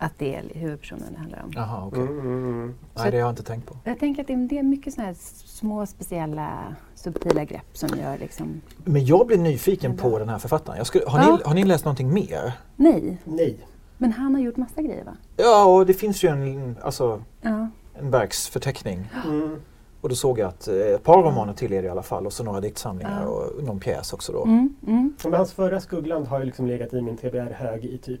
att 0.00 0.12
det 0.18 0.34
är 0.34 0.42
huvudpersonen 0.54 1.12
det 1.12 1.18
handlar 1.18 1.42
om. 1.42 1.50
Jaha, 1.54 1.86
okej. 1.86 2.00
Mm, 2.02 2.18
mm, 2.20 2.44
mm. 2.44 2.74
Nej, 2.96 3.10
det 3.10 3.16
har 3.16 3.20
jag 3.20 3.30
inte 3.30 3.42
tänkt 3.42 3.66
på. 3.68 3.76
Jag 3.84 3.98
tänker 3.98 4.22
att 4.22 4.26
det 4.26 4.58
är- 4.58 4.62
mycket 4.62 4.94
såna 4.94 5.06
här 5.06 5.14
små 5.44 5.86
speciella 5.86 6.74
subtila 6.94 7.44
grepp 7.44 7.66
som 7.76 7.88
gör 7.98 8.18
liksom... 8.18 8.60
Men 8.84 9.04
jag 9.04 9.26
blir 9.26 9.38
nyfiken 9.38 9.96
på 9.96 10.18
den 10.18 10.28
här 10.28 10.38
författaren. 10.38 10.78
Jag 10.78 10.86
skulle, 10.86 11.04
har, 11.06 11.18
Ja. 11.18 11.36
ni, 11.36 11.42
har 11.44 11.54
ni 11.54 11.64
läst 11.64 11.84
någonting 11.84 12.12
mer? 12.14 12.52
Nej, 12.76 13.18
Nej. 13.24 13.58
men 13.98 14.12
han 14.12 14.34
har 14.34 14.42
gjort 14.42 14.56
massa 14.56 14.82
grejer 14.82 15.04
va? 15.04 15.16
Ja, 15.36 15.64
och 15.64 15.86
det 15.86 15.94
finns 15.94 16.24
ju 16.24 16.28
en, 16.28 16.76
alltså, 16.82 17.22
Ja. 17.40 17.68
en 17.94 18.10
verksförteckning. 18.10 19.10
Mm. 19.26 19.56
Och 20.00 20.08
då 20.08 20.14
såg 20.14 20.38
jag 20.38 20.48
att 20.48 20.68
eh, 20.68 20.74
ett 20.76 21.02
par 21.02 21.22
romaner 21.22 21.52
till 21.52 21.70
det 21.70 21.82
i 21.82 21.88
alla 21.88 22.02
fall 22.02 22.26
och 22.26 22.32
så 22.32 22.44
några 22.44 22.60
diktsamlingar 22.60 23.22
Ja. 23.22 23.28
och 23.28 23.64
någon 23.64 23.80
pjäs 23.80 24.12
också 24.12 24.32
då. 24.32 24.44
Mm, 24.44 24.74
mm. 24.86 25.14
Men 25.24 25.34
hans 25.34 25.52
förra 25.52 25.80
Skuggland 25.80 26.26
har 26.26 26.38
ju 26.38 26.44
liksom 26.44 26.66
legat 26.66 26.92
i 26.94 27.00
min 27.02 27.16
TBR-hög 27.16 27.84
i 27.84 27.98
typ 27.98 28.20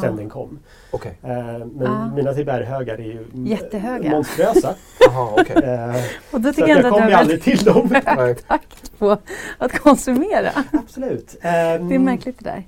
sen 0.00 0.16
den 0.16 0.28
kom. 0.28 0.58
Okej. 0.90 1.18
Eh, 1.22 1.28
men 1.74 2.14
mina 2.14 2.32
TBR-högar 2.34 2.94
är 2.94 3.02
ju 3.04 3.26
Jättehöga. 3.32 4.10
monstruösa. 4.10 4.74
Jaha, 5.00 5.28
okej. 5.40 5.56
Eh, 5.64 5.94
Och 6.34 6.40
då 6.40 6.48
så 6.48 6.54
tycker 6.54 6.62
att 6.62 6.68
jag 6.68 6.84
jag 6.84 6.92
kommer 6.92 7.12
aldrig 7.12 7.42
till 7.42 7.58
dem. 7.64 7.88
Takt 8.48 8.98
på 8.98 9.16
att 9.58 9.78
konsumera. 9.78 10.50
Absolut. 10.72 11.36
Det 11.42 11.48
är 11.48 11.78
Ehm, 11.78 12.04
märkligt 12.04 12.38
det 12.38 12.44
där. 12.44 12.62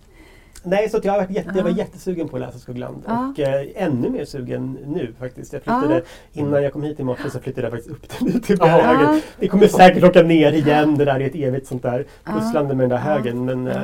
Nej, 0.63 0.89
så 0.89 0.97
att 0.97 1.05
jag, 1.05 1.13
har 1.13 1.19
varit 1.21 1.31
jätte, 1.31 1.51
jag 1.55 1.63
var 1.63 1.71
jättesugen 1.71 2.29
på 2.29 2.37
att 2.37 2.43
läsa 2.43 2.59
Skuggland. 2.59 3.03
Ja. 3.07 3.29
Och 3.33 3.41
eh, 3.41 3.67
ännu 3.77 4.11
mer 4.11 4.25
sugen 4.25 4.79
nu 4.87 5.15
faktiskt. 5.19 5.53
Jag 5.53 5.63
flyttade, 5.63 5.95
Ja. 6.33 6.41
Innan 6.43 6.63
jag 6.63 6.73
kom 6.73 6.83
hit 6.83 7.01
i 7.01 7.03
morse 7.05 7.31
så 7.31 7.41
flyttade 7.41 7.67
jag 7.67 7.73
faktiskt 7.73 7.91
upp 7.91 8.19
den 8.19 8.41
till 8.41 8.61
högen. 8.61 9.01
Ja. 9.15 9.21
Det 9.39 9.49
kommer 9.49 9.67
säkert 9.69 10.05
åka 10.05 10.23
ner 10.23 10.53
igen. 10.53 10.99
Det 10.99 11.05
där 11.05 11.21
är 11.21 11.27
ett 11.27 11.35
evigt 11.35 11.67
sånt 11.67 11.83
där 11.83 12.05
pusslande 12.25 12.75
med 12.75 12.83
den 12.89 12.91
där 12.91 12.97
högen. 13.13 13.45
Men 13.45 13.67
eh, 13.67 13.83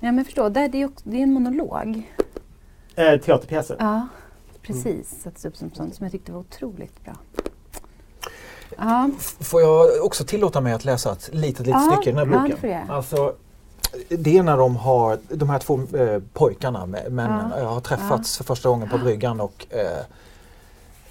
Ja 0.00 0.12
men 0.12 0.24
där, 0.34 0.68
det, 0.68 0.82
är 0.82 0.86
också, 0.86 1.00
det 1.08 1.16
är 1.16 1.22
en 1.22 1.32
monolog. 1.32 2.02
eh, 2.94 3.20
teaterpjäsen. 3.20 3.76
Ja, 3.80 4.08
precis. 4.62 5.22
Sätts 5.22 5.44
upp 5.44 5.56
som 5.56 5.70
sånt 5.70 5.94
som 5.94 6.04
jag 6.04 6.12
tyckte 6.12 6.32
var 6.32 6.40
otroligt 6.40 7.04
bra. 7.04 7.12
Ja, 8.78 9.10
Får 9.40 9.60
jag 9.60 10.04
också 10.04 10.24
tillåta 10.24 10.60
mig 10.60 10.72
att 10.72 10.84
läsa 10.84 11.12
ett 11.12 11.28
litet, 11.32 11.66
litet 11.66 11.82
Ja, 11.82 11.92
stycke 11.92 12.10
i 12.10 12.12
den 12.12 12.28
här 12.28 12.34
ja, 12.34 12.40
boken? 12.42 12.54
det 12.54 12.60
får 12.60 12.70
jag. 12.70 12.90
Alltså, 12.90 13.34
det 14.08 14.38
är 14.38 14.42
när 14.42 14.56
de 14.56 14.76
har, 14.76 15.18
de 15.28 15.50
här 15.50 15.58
två 15.58 15.80
eh, 15.96 16.22
pojkarna, 16.32 16.86
mä- 16.86 17.10
männen, 17.10 17.50
Ja. 17.50 17.58
eh, 17.60 17.72
har 17.72 17.80
träffats 17.80 18.36
för 18.36 18.44
första 18.44 18.68
gången 18.68 18.88
på 18.88 18.98
bryggan 18.98 19.40
och 19.40 19.66
eh, 19.70 20.04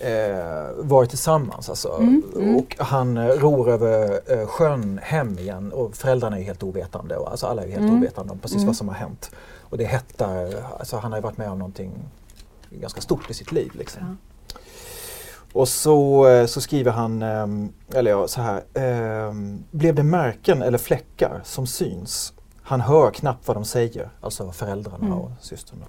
eh, 0.04 0.70
varit 0.78 1.10
tillsammans. 1.10 1.70
Alltså. 1.70 1.98
Mm, 2.00 2.24
mm. 2.36 2.56
Och 2.56 2.76
han 2.80 3.18
eh, 3.18 3.26
ror 3.28 3.70
över 3.70 4.20
eh, 4.34 4.48
sjön 4.48 5.00
hem 5.04 5.40
igen 5.40 5.72
och 5.72 5.96
föräldrarna 5.96 6.40
är 6.40 6.44
helt 6.44 6.64
ovetande. 6.64 7.16
Och, 7.18 7.32
alltså 7.32 7.48
alla 7.48 7.64
är 7.64 7.68
helt 7.68 7.82
Mm. 7.82 7.98
ovetande 7.98 8.34
om 8.34 8.40
precis 8.40 8.56
Mm. 8.58 8.68
vad 8.68 8.76
som 8.76 8.88
har 8.88 8.96
hänt. 8.96 9.32
Och 9.60 9.78
det 9.78 9.86
hettar, 9.86 10.64
alltså 10.80 10.98
han 10.98 11.12
har 11.12 11.20
ju 11.20 11.24
varit 11.24 11.38
med 11.38 11.50
om 11.52 11.60
någonting 11.60 11.92
ganska 12.70 13.02
stort 13.02 13.30
i 13.30 13.34
sitt 13.34 13.52
liv. 13.52 13.72
Liksom. 13.76 14.02
Ja. 14.02 14.16
Och 15.54 15.68
så, 15.68 16.28
eh, 16.28 16.46
så 16.46 16.62
skriver 16.62 16.92
han, 16.92 17.22
ehm, 17.22 17.74
eller 17.94 18.12
ja, 18.12 18.28
så 18.28 18.42
här. 18.42 18.62
Blev 19.72 19.96
det 19.96 20.04
märken 20.04 20.62
eller 20.62 20.78
fläckar 20.78 21.42
som 21.44 21.68
syns? 21.68 22.34
Han 22.62 22.82
hör 22.82 23.12
knappt 23.12 23.48
vad 23.48 23.58
de 23.58 23.66
säger, 23.66 24.10
alltså 24.22 24.52
föräldrarna 24.52 25.06
Mm. 25.06 25.14
och 25.18 25.32
systern. 25.42 25.80
då. 25.80 25.86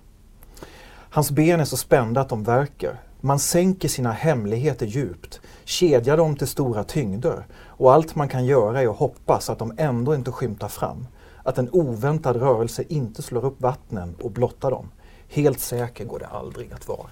Hans 1.11 1.31
ben 1.31 1.61
är 1.61 1.65
så 1.65 1.77
spända 1.77 2.21
att 2.21 2.29
de 2.29 2.45
verkar. 2.45 3.01
Man 3.25 3.39
sänker 3.39 3.89
sina 3.89 4.13
hemligheter 4.13 4.87
djupt, 4.87 5.41
kedjar 5.65 6.17
dem 6.17 6.37
till 6.37 6.47
stora 6.47 6.85
tyngder 6.85 7.47
och 7.67 7.93
allt 7.93 8.15
man 8.15 8.29
kan 8.29 8.45
göra 8.47 8.83
är 8.83 8.89
att 8.89 8.97
hoppas 8.97 9.51
att 9.51 9.59
de 9.59 9.73
ändå 9.77 10.15
inte 10.15 10.33
skymtar 10.33 10.69
fram. 10.69 11.07
Att 11.43 11.59
en 11.59 11.71
oväntad 11.71 12.37
rörelse 12.37 12.85
inte 12.89 13.23
slår 13.23 13.45
upp 13.45 13.61
vattnen 13.61 14.15
och 14.23 14.31
blottar 14.31 14.71
dem. 14.71 14.91
Helt 15.29 15.61
säker 15.61 16.05
går 16.05 16.19
det 16.19 16.27
aldrig 16.27 16.73
att 16.73 16.89
vara. 16.89 17.11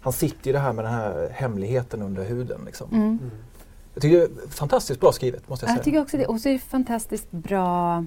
Han 0.00 0.12
sitter 0.12 0.46
ju 0.46 0.52
det 0.52 0.58
här 0.58 0.72
med 0.72 0.84
den 0.84 0.94
här 0.94 1.28
hemligheten 1.32 2.02
under 2.02 2.24
huden. 2.24 2.60
Liksom. 2.66 2.88
Mm. 2.92 3.30
Jag 3.94 4.02
tycker 4.02 4.16
det 4.18 4.24
är 4.24 4.48
fantastiskt 4.48 5.00
bra 5.00 5.12
skrivet 5.12 5.48
måste 5.48 5.66
jag 5.66 5.70
Jag 5.70 5.76
säga. 5.76 5.84
tycker 5.84 6.00
också 6.00 6.16
det. 6.16 6.26
Och 6.26 6.40
så 6.40 6.48
är 6.48 6.52
det 6.52 6.58
fantastiskt 6.58 7.30
bra 7.30 8.04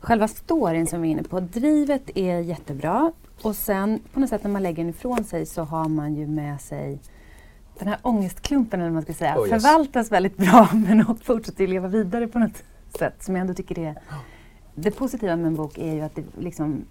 Själva 0.00 0.28
storyn 0.28 0.86
som 0.86 1.02
vi 1.02 1.08
är 1.08 1.12
inne 1.12 1.22
på, 1.22 1.40
drivet 1.40 2.02
är 2.14 2.38
jättebra 2.38 3.12
och 3.42 3.56
sen 3.56 4.00
på 4.12 4.20
något 4.20 4.28
sätt 4.28 4.44
när 4.44 4.50
man 4.50 4.62
lägger 4.62 4.84
den 4.84 4.90
ifrån 4.90 5.24
sig 5.24 5.46
så 5.46 5.62
har 5.62 5.88
man 5.88 6.14
ju 6.14 6.26
med 6.26 6.60
sig 6.60 6.98
den 7.78 7.88
här 7.88 7.98
ångestklumpen 8.02 8.80
eller 8.80 8.90
man 8.90 9.02
ska 9.02 9.12
säga, 9.12 9.38
Oh, 9.38 9.48
yes. 9.48 9.62
förvaltas 9.62 10.12
väldigt 10.12 10.36
bra 10.36 10.68
men 10.74 11.16
fortsätter 11.16 11.66
leva 11.66 11.88
vidare 11.88 12.28
på 12.28 12.38
något 12.38 12.62
sätt 12.98 13.22
som 13.22 13.34
jag 13.36 13.40
ändå 13.40 13.54
tycker 13.54 13.78
är 13.78 13.98
Det 14.74 14.90
positiva 14.90 15.36
med 15.36 15.46
en 15.46 15.54
bok 15.54 15.78
är 15.78 15.94
ju 15.94 16.00
att 16.00 16.14
det 16.14 16.24
liksom 16.38 16.84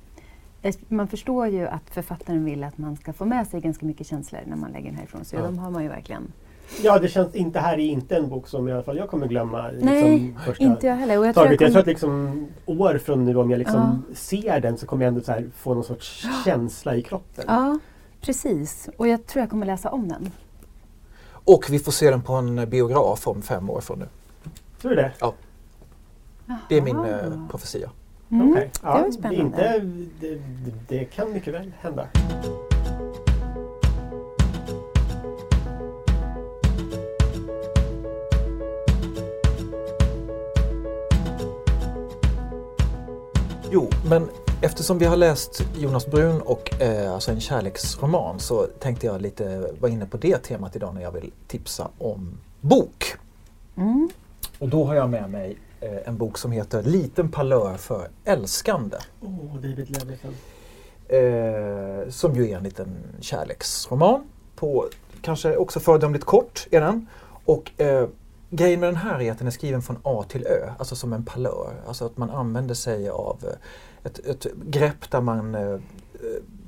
man 0.88 1.07
förstår 1.07 1.48
ju 1.48 1.67
att 1.67 1.89
författaren 1.89 2.45
vill 2.45 2.63
att 2.63 2.77
man 2.77 2.98
ska 2.98 3.13
få 3.13 3.25
med 3.25 3.48
sig 3.48 3.62
ganska 3.62 3.86
mycket 3.86 4.07
känslor 4.07 4.41
när 4.45 4.55
man 4.55 4.71
lägger 4.71 4.86
den 4.86 4.95
här 4.95 5.03
ifrån 5.03 5.25
sig. 5.25 5.39
Ja. 5.39 5.45
De 5.45 5.57
har 5.57 5.71
man 5.71 5.83
ju 5.83 5.89
verkligen. 5.89 6.31
Ja, 6.83 6.99
det 6.99 7.07
känns 7.07 7.35
inte 7.35 7.59
här 7.59 7.73
är 7.73 7.77
inte 7.79 8.15
en 8.15 8.29
bok 8.29 8.47
som 8.47 8.67
i 8.67 8.71
alla 8.71 8.83
fall 8.83 8.97
jag 8.97 9.09
kommer 9.09 9.27
glömma. 9.27 9.67
Liksom, 9.71 9.85
Nej, 9.89 10.35
första 10.45 10.63
Inte 10.63 10.87
jag 10.87 10.95
heller. 10.95 11.19
Och 11.19 11.25
jag 11.27 11.35
tror 11.35 11.43
taget. 11.45 11.61
jag 11.61 11.67
Jag 11.67 11.73
tror 11.73 11.81
kommer- 11.81 11.81
att 11.81 11.87
liksom 11.87 12.47
år 12.65 12.97
från 12.97 13.25
nu 13.25 13.35
om 13.35 13.51
jag 13.51 13.57
liksom 13.57 14.03
ser 14.13 14.59
den 14.59 14.77
så 14.77 14.85
kommer 14.85 15.05
jag 15.05 15.07
ändå 15.07 15.21
så 15.21 15.31
här 15.31 15.49
få 15.57 15.73
någon 15.73 15.83
sorts 15.83 16.25
känsla 16.45 16.95
i 16.95 17.01
kroppen. 17.01 17.43
Ja, 17.47 17.79
precis. 18.21 18.89
Och 18.97 19.07
jag 19.07 19.25
tror 19.25 19.41
jag 19.41 19.49
kommer 19.49 19.65
läsa 19.65 19.89
om 19.89 20.07
den. 20.07 20.31
Och 21.43 21.65
vi 21.69 21.79
får 21.79 21.91
se 21.91 22.09
den 22.11 22.21
på 22.21 22.33
en 22.33 22.69
biograf 22.69 23.27
om 23.27 23.41
fem 23.41 23.69
år 23.69 23.81
från 23.81 23.99
nu. 23.99 24.05
Tror 24.81 24.89
du 24.89 24.95
det? 24.95 25.11
Det 26.69 26.77
är 26.77 26.81
min 26.81 26.99
eh, 26.99 27.47
profetia. 27.49 27.89
Mm. 28.31 28.51
Okej. 28.51 28.69
det 28.81 28.87
var 28.87 29.11
spännande. 29.11 29.41
Inte, 29.41 29.79
det, 30.19 30.39
det 30.87 31.05
kan 31.05 31.33
mycket 31.33 31.53
väl 31.53 31.71
hända. 31.81 32.07
Men 44.11 44.29
eftersom 44.61 44.97
vi 44.97 45.05
har 45.05 45.17
läst 45.17 45.63
Jonas 45.77 46.07
Brun 46.07 46.41
och 46.41 46.81
eh, 46.81 47.13
alltså 47.13 47.31
en 47.31 47.41
kärleksroman 47.41 48.39
så 48.39 48.67
tänkte 48.79 49.05
jag 49.05 49.21
lite 49.21 49.71
vara 49.79 49.91
inne 49.91 50.05
på 50.05 50.17
det 50.17 50.37
temat 50.37 50.75
idag 50.75 50.95
när 50.95 51.01
jag 51.01 51.11
vill 51.11 51.31
tipsa 51.47 51.89
om 51.97 52.37
bok. 52.61 53.15
Mm. 53.77 54.09
Och 54.59 54.69
då 54.69 54.83
har 54.83 54.95
jag 54.95 55.09
med 55.09 55.29
mig 55.29 55.57
eh, 55.79 56.07
en 56.07 56.17
bok 56.17 56.37
som 56.37 56.51
heter 56.51 56.83
Liten 56.83 57.31
palör 57.31 57.77
för 57.77 58.07
älskande. 58.25 58.97
Åh, 59.21 59.55
David 59.55 59.89
Levinson. 59.89 60.35
Eh, 61.07 62.09
som 62.09 62.35
ju 62.35 62.49
är 62.51 62.57
en 62.57 62.63
liten 62.63 62.97
kärleksroman. 63.19 64.23
På, 64.55 64.87
kanske 65.21 65.55
också 65.55 65.79
föredömligt 65.79 66.25
kort 66.25 66.67
är 66.71 66.81
den. 66.81 67.07
Och 67.45 67.81
eh, 67.81 68.07
grejen 68.51 68.79
med 68.79 68.89
den 68.89 68.96
här 68.96 69.22
är 69.22 69.31
att 69.31 69.38
den 69.38 69.48
är 69.48 69.51
skriven 69.51 69.81
från 69.81 69.98
A 70.03 70.25
till 70.27 70.48
Ö, 70.48 70.72
alltså 70.79 70.96
som 70.96 71.13
en 71.13 71.25
palör. 71.25 71.74
Alltså 71.88 72.05
att 72.05 72.17
man 72.17 72.29
använder 72.29 72.75
sig 72.75 73.10
av 73.10 73.38
eh, 73.43 73.55
ett, 74.03 74.20
ett 74.20 74.46
grepp 74.65 75.12
där 75.12 75.22
man 75.22 75.55
eh, 75.55 75.77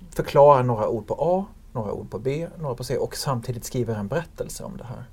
förklarar 0.10 0.64
några 0.64 0.90
ord 0.90 1.08
på 1.08 1.16
A, 1.20 1.46
några 1.72 1.94
ord 1.94 2.12
på 2.12 2.20
B, 2.20 2.48
några 2.58 2.76
på 2.76 2.84
C 2.84 2.98
och 2.98 3.16
samtidigt 3.16 3.66
skriver 3.66 3.96
en 3.96 4.08
berättelse 4.08 4.64
om 4.64 4.78
det 4.78 4.84
här. 4.84 5.04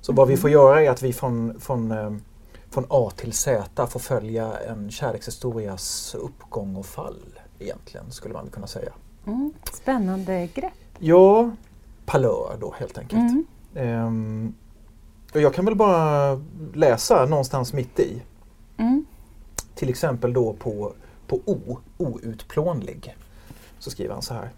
Så 0.00 0.12
vad 0.12 0.28
vi 0.28 0.36
får 0.36 0.50
göra 0.50 0.82
är 0.82 0.90
att 0.90 1.02
vi 1.02 1.12
från, 1.12 1.60
från, 1.60 1.92
eh, 1.92 2.12
från 2.70 2.84
A 2.88 3.10
till 3.16 3.32
Z 3.32 3.86
får 3.86 4.00
följa 4.00 4.58
en 4.58 4.90
kärlekshistorias 4.90 6.14
uppgång 6.14 6.76
och 6.76 6.86
fall 6.86 7.40
egentligen, 7.58 8.10
skulle 8.10 8.34
man 8.34 8.50
kunna 8.50 8.66
säga. 8.66 8.92
Mm. 9.26 9.52
Spännande 9.72 10.48
grepp. 10.54 10.72
Ja, 10.98 11.50
palör 12.06 12.56
då 12.60 12.74
helt 12.78 12.98
enkelt. 12.98 13.20
Mm. 13.20 13.44
Och 13.74 13.76
jag 15.38 15.54
kan 15.54 15.64
väl 15.64 15.74
bara 15.74 16.40
läsa 16.74 17.24
någonstans 17.24 17.72
mitt 17.72 18.00
i. 18.00 18.22
Mm. 18.76 19.04
Till 19.74 19.88
exempel 19.88 20.32
då 20.32 20.52
på, 20.52 20.92
på 21.26 21.40
O, 21.44 21.78
outplånlig. 21.96 23.16
Så 23.78 23.90
skriver 23.90 24.14
han 24.14 24.22
så 24.22 24.34
här. 24.34 24.50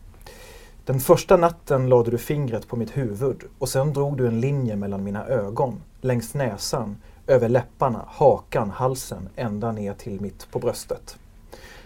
Den 0.84 1.00
första 1.00 1.36
natten 1.36 1.88
lade 1.88 2.10
du 2.10 2.18
fingret 2.18 2.68
på 2.68 2.76
mitt 2.76 2.96
huvud 2.96 3.42
och 3.58 3.68
sen 3.68 3.92
drog 3.92 4.16
du 4.16 4.26
en 4.26 4.40
linje 4.40 4.76
mellan 4.76 5.04
mina 5.04 5.26
ögon, 5.26 5.82
längs 6.00 6.34
näsan, 6.34 6.96
över 7.26 7.48
läpparna, 7.48 8.04
hakan, 8.08 8.70
halsen, 8.70 9.28
ända 9.36 9.72
ner 9.72 9.94
till 9.94 10.20
mitt 10.20 10.50
på 10.50 10.58
bröstet. 10.58 11.16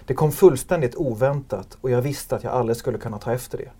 Det 0.07 0.15
kom 0.15 0.33
fullständigt 0.33 0.95
oväntat 0.97 1.79
och 1.81 1.91
jag 1.91 2.03
visste 2.03 2.37
att 2.37 2.45
jag 2.45 2.53
aldrig 2.53 2.77
skulle 2.77 2.99
kunna 2.99 3.19
ta 3.19 3.33
efter 3.33 3.59
det. 3.59 3.71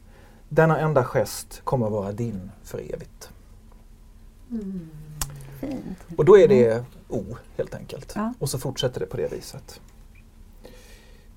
Denna 0.49 0.79
enda 0.79 1.05
gest 1.05 1.61
kommer 1.65 1.87
att 1.87 1.93
vara 1.93 2.13
din 2.13 2.51
för 2.65 2.79
evigt. 2.79 3.31
Fint. 5.61 5.99
Och 6.17 6.25
då 6.25 6.39
är 6.39 6.49
det 6.49 6.85
O 7.09 7.25
helt 7.57 7.75
enkelt. 7.75 8.13
Ja. 8.17 8.35
Och 8.39 8.51
så 8.51 8.59
fortsätter 8.59 9.01
det 9.01 9.07
på 9.07 9.17
det 9.17 9.33
viset. 9.33 9.81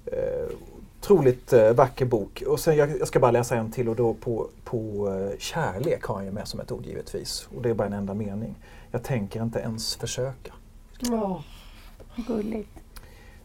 Eh, 0.06 0.56
otroligt 1.00 1.54
eh, 1.54 1.74
vacker 1.74 2.06
bok. 2.06 2.44
Och 2.48 2.60
sen, 2.60 2.76
jag, 2.76 3.00
jag 3.00 3.08
ska 3.08 3.20
bara 3.20 3.32
läsa 3.32 3.56
en 3.56 3.72
till 3.72 3.90
och 3.90 3.96
då 3.96 4.14
på, 4.14 4.48
på 4.64 5.08
eh, 5.08 5.38
kärlek 5.40 6.04
har 6.04 6.16
jag 6.16 6.26
ju 6.26 6.32
med 6.32 6.48
som 6.48 6.60
ett 6.60 6.72
ord 6.72 6.86
givetvis. 6.86 7.48
Och 7.56 7.62
det 7.62 7.70
är 7.70 7.74
bara 7.74 7.88
en 7.88 7.94
enda 7.94 8.14
mening. 8.14 8.56
Jag 8.92 9.04
tänker 9.04 9.44
inte 9.44 9.60
ens 9.60 9.96
försöka. 9.96 10.54
Ja. 11.00 11.44
Gulligt. 12.28 12.70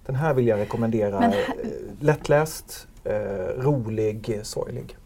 Den 0.06 0.14
här 0.14 0.34
vill 0.34 0.46
jag 0.46 0.58
rekommendera. 0.58 1.20
Men 1.20 1.32
eh, 1.32 1.36
lättläst, 2.00 2.86
eh, 3.04 3.14
rolig, 3.56 4.40
sorglig. 4.42 4.96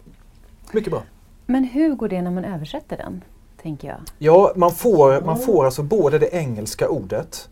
Mycket 0.72 0.90
bra. 0.90 1.02
Men 1.46 1.64
hur 1.64 1.94
går 1.94 2.08
det 2.08 2.22
när 2.22 2.30
man 2.30 2.44
översätter 2.44 2.96
den? 2.96 3.24
Tänker 3.62 3.88
jag. 3.88 3.98
Ja, 4.18 4.52
man 4.56 4.70
får, 4.72 5.20
man 5.20 5.38
får 5.38 5.64
alltså 5.64 5.82
både 5.82 6.18
det 6.18 6.28
engelska 6.34 6.88
ordet 6.88 7.48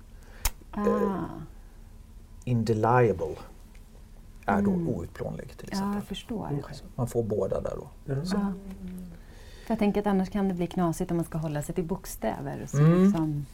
Ah. 0.70 0.84
indelible 2.44 3.34
är 4.46 4.62
då 4.62 4.70
Mm. 4.70 4.88
outplånlig 4.88 5.48
till 5.56 5.68
Ja, 5.70 5.72
exempel. 5.72 5.94
jag 5.94 6.04
förstår. 6.04 6.48
Så 6.72 6.84
Man 6.94 7.06
får 7.08 7.22
båda 7.22 7.60
där 7.60 7.72
då. 7.76 8.12
Mm. 8.12 8.24
Ja. 8.32 8.52
Jag 9.68 9.78
tänker 9.78 10.00
att 10.00 10.06
annars 10.06 10.30
kan 10.30 10.48
det 10.48 10.54
bli 10.54 10.66
knasigt 10.66 11.10
om 11.10 11.16
man 11.16 11.24
ska 11.26 11.38
hålla 11.38 11.62
sig 11.62 11.74
till 11.74 11.84
bokstäver. 11.84 12.66
Så 12.66 12.78
Mm. 12.78 13.04
liksom, 13.04 13.46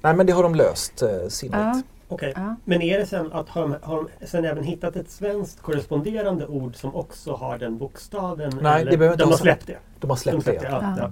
Nej 0.00 0.16
men 0.16 0.26
det 0.26 0.32
har 0.32 0.42
de 0.42 0.54
löst 0.54 1.02
eh, 1.02 1.28
sinnigt. 1.28 1.56
ja. 1.58 1.82
Okej. 2.10 2.32
Ja. 2.36 2.54
Men 2.64 2.82
är 2.82 2.98
det 2.98 3.06
sen 3.06 3.32
att 3.32 3.48
har 3.48 3.62
de, 3.62 3.76
har 3.82 3.96
de 4.20 4.26
sen 4.26 4.44
även 4.44 4.64
hittat 4.64 4.96
ett 4.96 5.10
svenskt 5.10 5.62
korresponderande 5.62 6.46
ord 6.46 6.76
som 6.76 6.94
också 6.94 7.32
har 7.34 7.58
den 7.58 7.78
bokstaven? 7.78 8.58
Nej, 8.62 8.80
eller 8.80 8.90
det 8.90 8.96
behöver 8.98 9.14
inte 9.14 9.24
de 9.24 9.28
ha 9.28 9.32
har 9.32 9.38
släppt 9.38 9.66
det. 9.66 9.78
De 10.00 10.10
har 10.10 10.16
De 10.16 10.20
släppt 10.20 10.42
släppt 10.42 10.60
det. 10.62 10.68
det. 10.68 10.94
Ja, 10.98 11.10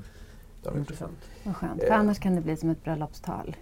Ja. 0.66 0.73
ja. 0.75 0.78
Intressant. 0.78 1.18
Vad 1.42 1.56
skönt. 1.56 1.82
Eh. 1.82 1.87
För 1.88 1.94
annars 1.94 2.18
kan 2.18 2.35
det 2.35 2.40
bli 2.40 2.56
som 2.56 2.70
ett 2.70 2.85
bröllopstal. 2.85 3.56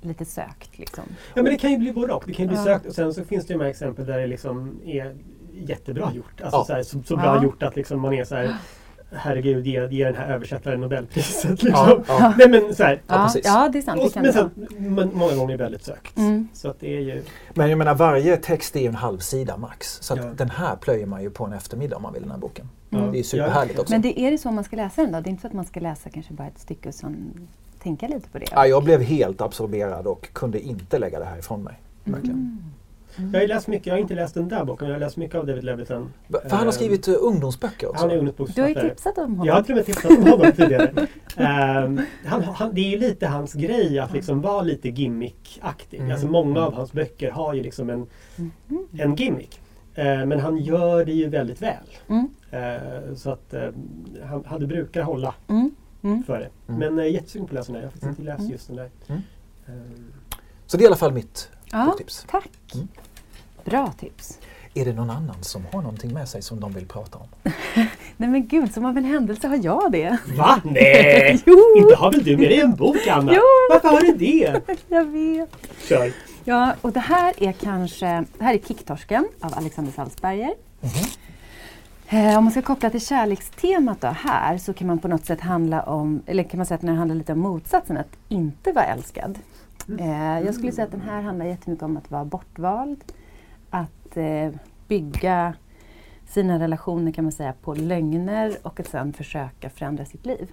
Lite 0.00 0.24
sökt 0.24 0.78
liksom. 0.78 1.04
Ja 1.34 1.42
men 1.42 1.44
det 1.52 1.58
kan 1.58 1.70
ju 1.70 1.78
bli 1.78 1.92
både 1.92 2.12
och. 2.12 2.24
Det 2.26 2.32
kan 2.32 2.42
ju 2.44 2.48
bli 2.48 2.56
Ja. 2.56 2.64
sökt 2.64 2.86
och 2.86 2.94
sen 2.94 3.14
så 3.14 3.24
finns 3.24 3.46
det 3.46 3.52
ju 3.52 3.58
de 3.58 3.64
här 3.64 3.70
exempel 3.70 4.06
där 4.06 4.18
det 4.18 4.26
liksom 4.26 4.80
är 4.84 5.16
jättebra 5.52 6.12
gjort. 6.14 6.40
Alltså 6.40 6.56
Ja. 6.58 6.64
så, 6.64 6.72
här, 6.72 6.82
så, 6.82 7.02
så 7.02 7.14
Ja. 7.14 7.16
bra 7.16 7.42
gjort 7.44 7.62
att 7.62 7.76
liksom 7.76 8.00
man 8.00 8.12
är 8.14 8.24
så 8.24 8.34
här 8.34 8.56
Herregud, 9.14 9.66
ge, 9.66 9.88
ge 9.90 10.04
den 10.04 10.14
här 10.14 10.32
översättaren 10.34 10.80
Nobelpriset. 10.80 11.62
Liksom. 11.62 12.04
ja. 12.08 12.34
Nej 12.38 12.48
men 12.48 12.74
så 12.74 12.82
här. 12.82 13.00
Ja, 13.06 13.14
Ja, 13.14 13.24
precis. 13.24 13.42
ja 13.44 13.68
det 13.72 13.78
är 13.78 13.82
sant. 13.82 14.00
Det 14.00 14.06
Och, 14.06 14.12
kan 14.12 14.22
men 14.22 14.32
det 14.32 14.38
sen, 14.78 14.94
men 14.94 15.10
många 15.14 15.34
gånger 15.34 15.56
väldigt 15.56 15.84
sökt. 15.84 16.16
Mm. 16.18 16.48
Så 16.52 16.68
att 16.70 16.80
det 16.80 16.96
är 16.96 17.00
ju... 17.00 17.22
Men 17.54 17.68
jag 17.70 17.78
menar 17.78 17.94
varje 17.94 18.36
text 18.36 18.76
är 18.76 18.80
ju 18.80 18.86
en 18.86 18.94
halv 18.94 19.18
sida 19.18 19.56
max. 19.56 19.98
Så 20.00 20.14
att 20.14 20.20
Ja. 20.24 20.30
den 20.36 20.50
här 20.50 20.76
plöjer 20.76 21.06
man 21.06 21.22
ju 21.22 21.30
på 21.30 21.44
en 21.44 21.52
eftermiddag 21.52 21.96
om 21.96 22.02
man 22.02 22.12
vill 22.12 22.22
den 22.22 22.30
här 22.30 22.38
boken. 22.38 22.68
Mm. 22.90 23.12
Det 23.12 23.18
är 23.18 23.22
superhärligt 23.22 23.78
också. 23.78 23.92
Men 23.92 24.02
det, 24.02 24.20
är 24.20 24.30
det 24.30 24.38
så 24.38 24.50
man 24.50 24.64
ska 24.64 24.76
läsa 24.76 25.02
den 25.02 25.12
då? 25.12 25.20
Det 25.20 25.28
är 25.28 25.30
inte 25.30 25.40
så 25.40 25.46
att 25.46 25.52
man 25.54 25.64
ska 25.64 25.80
läsa 25.80 26.10
kanske 26.10 26.32
bara 26.32 26.48
ett 26.48 26.58
stycke 26.58 26.88
och 26.88 26.94
sen 26.94 27.48
tänka 27.82 28.08
lite 28.08 28.28
på 28.28 28.38
det? 28.38 28.46
Ja, 28.50 28.66
jag 28.66 28.84
blev 28.84 29.00
helt 29.02 29.40
absorberad 29.40 30.06
och 30.06 30.28
kunde 30.32 30.60
inte 30.60 30.98
lägga 30.98 31.18
det 31.18 31.24
här 31.24 31.38
ifrån 31.38 31.62
mig. 31.62 31.74
Verkligen. 32.04 32.36
Mm. 32.36 32.64
Jag 33.32 33.40
har 33.40 33.46
läst 33.46 33.68
mycket, 33.68 33.86
jag 33.86 33.94
har 33.94 33.98
inte 34.00 34.14
läst 34.14 34.34
den 34.34 34.48
där 34.48 34.64
boken, 34.64 34.84
men 34.84 34.90
jag 34.92 34.94
har 35.00 35.06
läst 35.06 35.16
mycket 35.16 35.36
av 35.36 35.46
David 35.46 35.64
Levitan. 35.64 36.12
För 36.30 36.40
han 36.50 36.58
har 36.58 36.66
Ehm, 36.66 36.72
skrivit 36.72 37.08
uh, 37.08 37.14
ungdomsböcker 37.20 37.88
också. 37.90 38.00
Han 38.02 38.10
är 38.10 38.14
Du 38.14 38.20
har 38.20 38.24
ju 38.24 38.28
ungdomsboksförfattare. 38.30 38.88
tipsat 38.90 39.18
om 39.18 39.30
honom. 39.30 39.46
Jag 39.46 39.54
har 39.54 39.62
till 39.62 39.72
och 39.72 39.76
med 39.76 39.86
tipsat 39.86 40.10
om 40.18 40.22
honom 40.26 40.52
tidigare. 40.56 41.06
Ehm, 41.36 42.00
han, 42.26 42.42
han, 42.42 42.74
det 42.74 42.80
är 42.80 42.88
ju 42.90 42.98
lite 42.98 43.26
hans 43.26 43.52
grej 43.54 43.98
att 43.98 44.12
liksom 44.12 44.40
vara 44.40 44.62
lite 44.62 44.88
gimmickaktig. 44.88 45.98
Mm. 45.98 46.10
Alltså 46.12 46.26
många 46.26 46.60
av 46.60 46.74
hans 46.74 46.92
böcker 46.92 47.30
har 47.30 47.54
ju 47.54 47.62
liksom 47.62 47.90
en, 47.90 48.06
Mhm. 48.36 48.88
en 48.98 49.14
gimmick. 49.16 49.60
Ehm, 49.94 50.28
men 50.28 50.40
han 50.40 50.58
gör 50.58 51.04
det 51.04 51.12
ju 51.12 51.28
väldigt 51.28 51.62
väl. 51.62 51.76
Mm. 52.08 52.28
Ehm, 52.50 53.16
så 53.16 53.30
att 53.30 53.54
han, 54.24 54.44
han 54.46 54.68
brukar 54.68 55.02
hålla 55.02 55.34
Mm. 55.48 55.70
Mm. 56.02 56.22
för 56.22 56.38
det. 56.38 56.48
Mm. 56.72 56.80
Men 56.80 56.98
jag 56.98 57.06
är 57.06 57.10
jättesugen 57.10 57.46
på 57.48 57.50
att 57.50 57.54
läsa 57.54 57.72
den 57.72 57.74
där. 57.74 57.80
Jag 57.80 57.86
har 57.86 57.90
faktiskt 57.92 58.08
inte 58.18 58.22
läst 58.22 58.40
Mm. 58.40 58.52
just 58.52 58.66
den 58.66 58.76
där. 58.76 58.90
Mm. 59.08 59.20
Så 60.66 60.76
det 60.76 60.82
är 60.82 60.84
i 60.84 60.86
alla 60.86 60.96
fall 60.96 61.12
mitt 61.12 61.48
Ja, 61.72 61.84
boktips. 61.86 62.26
tack. 62.30 62.50
Mm. 63.64 63.84
Bra 63.84 63.92
tips. 63.92 64.38
Är 64.74 64.84
det 64.84 64.92
någon 64.92 65.10
annan 65.10 65.36
som 65.40 65.62
har 65.72 65.82
någonting 65.82 66.14
med 66.14 66.28
sig 66.28 66.42
som 66.42 66.60
de 66.60 66.72
vill 66.72 66.86
prata 66.86 67.18
om? 67.18 67.26
Nej 68.16 68.28
men 68.28 68.46
gud, 68.46 68.74
som 68.74 68.84
av 68.84 68.98
en 68.98 69.04
händelse 69.04 69.48
har 69.48 69.60
jag 69.64 69.92
det. 69.92 70.16
Va? 70.38 70.60
Nej! 70.64 71.32
Inte 71.76 71.94
har 71.96 72.12
väl 72.12 72.24
du 72.24 72.36
med 72.36 72.48
dig 72.48 72.60
en 72.60 72.74
bok 72.74 73.06
Anna? 73.10 73.32
Jo. 73.34 73.42
Varför 73.70 73.88
har 73.88 74.00
du 74.00 74.12
det? 74.12 74.60
Jag 74.88 75.04
vet. 75.04 75.50
Kör! 75.88 76.12
Ja, 76.44 76.74
och 76.80 76.92
det 76.92 77.00
här 77.00 77.34
är 77.38 77.52
kanske, 77.52 78.24
det 78.38 78.44
här 78.44 78.54
är 78.54 78.58
Kicktorsken 78.58 79.28
av 79.40 79.54
Alexander 79.54 79.92
Salzberger. 79.92 80.54
Eh, 82.08 82.38
om 82.38 82.44
man 82.44 82.50
ska 82.50 82.62
koppla 82.62 82.90
till 82.90 83.06
kärlekstemat 83.06 84.00
då 84.00 84.06
här 84.08 84.58
så 84.58 84.72
kan 84.72 84.86
man 84.86 84.98
på 84.98 85.08
något 85.08 85.26
sätt 85.26 85.40
handla 85.40 85.82
om, 85.82 86.22
eller 86.26 86.42
kan 86.44 86.58
man 86.58 86.66
säga 86.66 86.74
att 86.74 86.80
den 86.80 86.90
här 86.90 86.96
handlar 86.96 87.16
lite 87.16 87.32
om 87.32 87.38
motsatsen, 87.38 87.96
att 87.96 88.16
inte 88.28 88.72
vara 88.72 88.84
älskad. 88.84 89.38
Eh, 89.98 90.40
jag 90.40 90.54
skulle 90.54 90.72
säga 90.72 90.84
att 90.84 90.90
den 90.90 91.00
här 91.00 91.22
handlar 91.22 91.46
jättemycket 91.46 91.82
om 91.82 91.96
att 91.96 92.10
vara 92.10 92.24
bortvald, 92.24 93.04
att 93.72 94.16
eh, 94.16 94.50
bygga 94.88 95.54
sina 96.26 96.58
relationer 96.58 97.12
kan 97.12 97.24
man 97.24 97.32
säga 97.32 97.54
på 97.62 97.74
lögner 97.74 98.56
och 98.62 98.80
att 98.80 98.86
sedan 98.86 99.12
försöka 99.12 99.70
förändra 99.70 100.04
sitt 100.04 100.26
liv. 100.26 100.52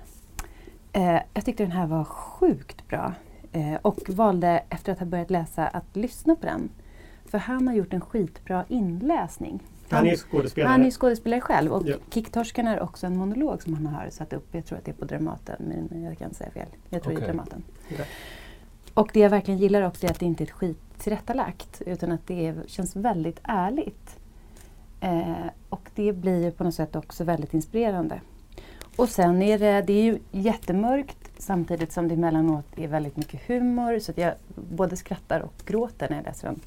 Eh, 0.94 1.20
jag 1.34 1.46
tyckte 1.46 1.64
den 1.64 1.72
här 1.72 1.88
var 1.88 2.04
sjukt 2.04 2.88
bra 2.88 3.14
eh, 3.52 3.76
och 3.82 4.00
valde 4.10 4.64
efter 4.70 4.92
att 4.92 5.00
ha 5.00 5.06
börjat 5.06 5.30
läsa 5.30 5.68
att 5.68 5.96
lyssna 5.96 6.36
på 6.36 6.46
den. 6.46 6.70
För 7.26 7.38
han 7.38 7.68
har 7.68 7.76
gjort 7.76 7.94
en 7.94 8.02
skitbra 8.02 8.66
inläsning. 8.68 9.64
Han 9.90 10.08
är 10.08 10.16
skådespelare. 10.16 10.72
Han 10.72 10.86
är 10.86 10.92
skådespelare 10.92 11.42
själv 11.42 11.72
och 11.72 11.84
Ja. 11.88 11.96
Kicktorsken 12.10 12.68
är 12.68 12.80
också 12.80 13.08
en 13.08 13.18
monolog 13.18 13.64
som 13.64 13.74
han 13.74 13.86
har 13.88 14.10
satt 14.10 14.34
upp. 14.34 14.48
Jag 14.52 14.66
tror 14.66 14.78
att 14.78 14.86
det 14.86 14.92
är 14.92 14.96
på 14.96 15.06
Dramaten, 15.06 15.88
men 15.90 16.04
jag 16.04 16.18
kan 16.18 16.34
säga 16.34 16.52
fel. 16.52 16.68
Jag 16.90 17.04
tror 17.04 17.12
det 17.12 17.18
Okej. 17.18 17.30
är 17.30 17.34
Dramaten. 17.34 17.64
Okej. 17.92 18.06
Och 18.94 19.10
det 19.14 19.20
jag 19.20 19.30
verkligen 19.30 19.60
gillar 19.60 19.82
också 19.82 20.06
är 20.06 20.12
att 20.12 20.20
det 20.20 20.26
inte 20.26 20.44
är 20.44 20.46
ett 20.46 20.52
skit 20.52 20.78
tillrättalagt 20.98 21.82
utan 21.86 22.12
att 22.12 22.28
det 22.28 22.48
är, 22.48 22.64
känns 22.68 22.96
väldigt 22.96 23.40
ärligt. 23.44 24.20
Eh, 25.02 25.48
och 25.70 25.90
det 25.96 26.14
blir 26.14 26.44
ju 26.44 26.52
på 26.52 26.64
något 26.64 26.76
sätt 26.76 26.96
också 26.96 27.24
väldigt 27.24 27.54
inspirerande. 27.54 28.22
Och 28.96 29.10
sen 29.10 29.42
är 29.42 29.60
det, 29.60 29.82
det 29.82 29.94
är 29.94 30.04
ju 30.04 30.20
jättemörkt 30.32 31.32
samtidigt 31.38 31.92
som 31.92 32.08
det 32.08 32.14
emellanåt 32.14 32.66
är 32.76 32.88
väldigt 32.88 33.18
mycket 33.18 33.42
humor 33.48 34.00
så 34.00 34.12
att 34.12 34.18
jag 34.18 34.34
både 34.56 34.98
skrattar 34.98 35.40
och 35.40 35.54
gråter 35.66 36.10
när 36.10 36.18
jag 36.18 36.26
läser 36.26 36.48
den. 36.48 36.60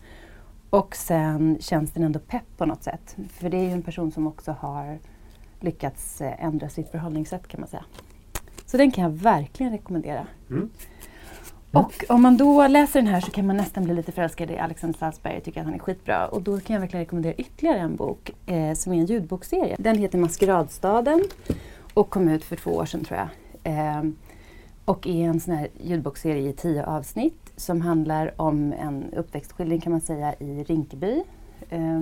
Och 0.71 0.97
sen 0.97 1.57
känns 1.61 1.93
den 1.93 2.03
ändå 2.03 2.19
pepp 2.19 2.57
på 2.57 2.67
något 2.67 2.83
sätt. 2.83 3.17
För 3.29 3.51
det 3.51 3.57
är 3.57 3.65
ju 3.65 3.71
en 3.71 3.83
person 3.83 4.13
som 4.13 4.27
också 4.27 4.53
har 4.53 4.99
lyckats 5.61 6.21
eh, 6.21 6.45
ändra 6.45 6.69
sitt 6.69 6.91
förhållningssätt 6.91 7.49
kan 7.49 7.61
man 7.61 7.69
säga. 7.69 7.85
Så 8.67 8.77
den 8.77 8.91
kan 8.91 9.05
jag 9.05 9.11
verkligen 9.11 9.73
rekommendera. 9.73 10.27
Mm. 10.51 10.71
Mm. 11.73 11.85
Och 11.85 12.05
om 12.09 12.23
man 12.23 12.37
då 12.37 12.67
läser 12.67 13.03
den 13.03 13.11
här 13.13 13.21
så 13.21 13.31
kan 13.31 13.47
man 13.47 13.57
nästan 13.57 13.85
bli 13.85 13.95
lite 13.95 14.13
förälskad 14.13 14.51
i 14.51 14.59
Alexander 14.59 14.99
Salzberg 14.99 15.37
och 15.37 15.45
tycker 15.45 15.61
att 15.61 15.67
han 15.67 15.75
är 15.75 15.79
skitbra. 15.79 16.29
Och 16.29 16.43
då 16.43 16.61
kan 16.61 16.75
jag 16.75 16.81
verkligen 16.81 17.05
rekommendera 17.05 17.35
ytterligare 17.35 17.79
en 17.79 17.97
bok 17.97 18.31
eh, 18.47 18.75
som 18.75 18.93
är 18.93 18.97
en 18.97 19.07
ljudbokserie. 19.07 19.77
Den 19.79 19.99
heter 19.99 20.19
Maskeradstaden 20.19 21.25
och 21.95 22.11
kom 22.11 22.29
ut 22.29 22.45
för 22.45 22.57
två 22.57 22.71
år 22.71 22.87
sedan 22.87 23.05
tror 23.05 23.19
jag. 23.19 23.29
Eh, 23.65 24.03
och 24.85 25.07
är 25.07 25.29
en 25.29 25.41
sån 25.41 25.55
här 25.55 25.69
ljudbokserie 25.83 26.49
i 26.49 26.53
tio 26.53 26.87
avsnitt 26.87 27.53
som 27.57 27.81
handlar 27.81 28.41
om 28.41 28.73
en 28.73 29.05
uppväxtskildring 29.17 29.81
kan 29.81 29.93
man 29.93 30.01
säga 30.01 30.35
i 30.35 30.65
Rinkeby. 30.65 31.23
Eh, 31.71 32.01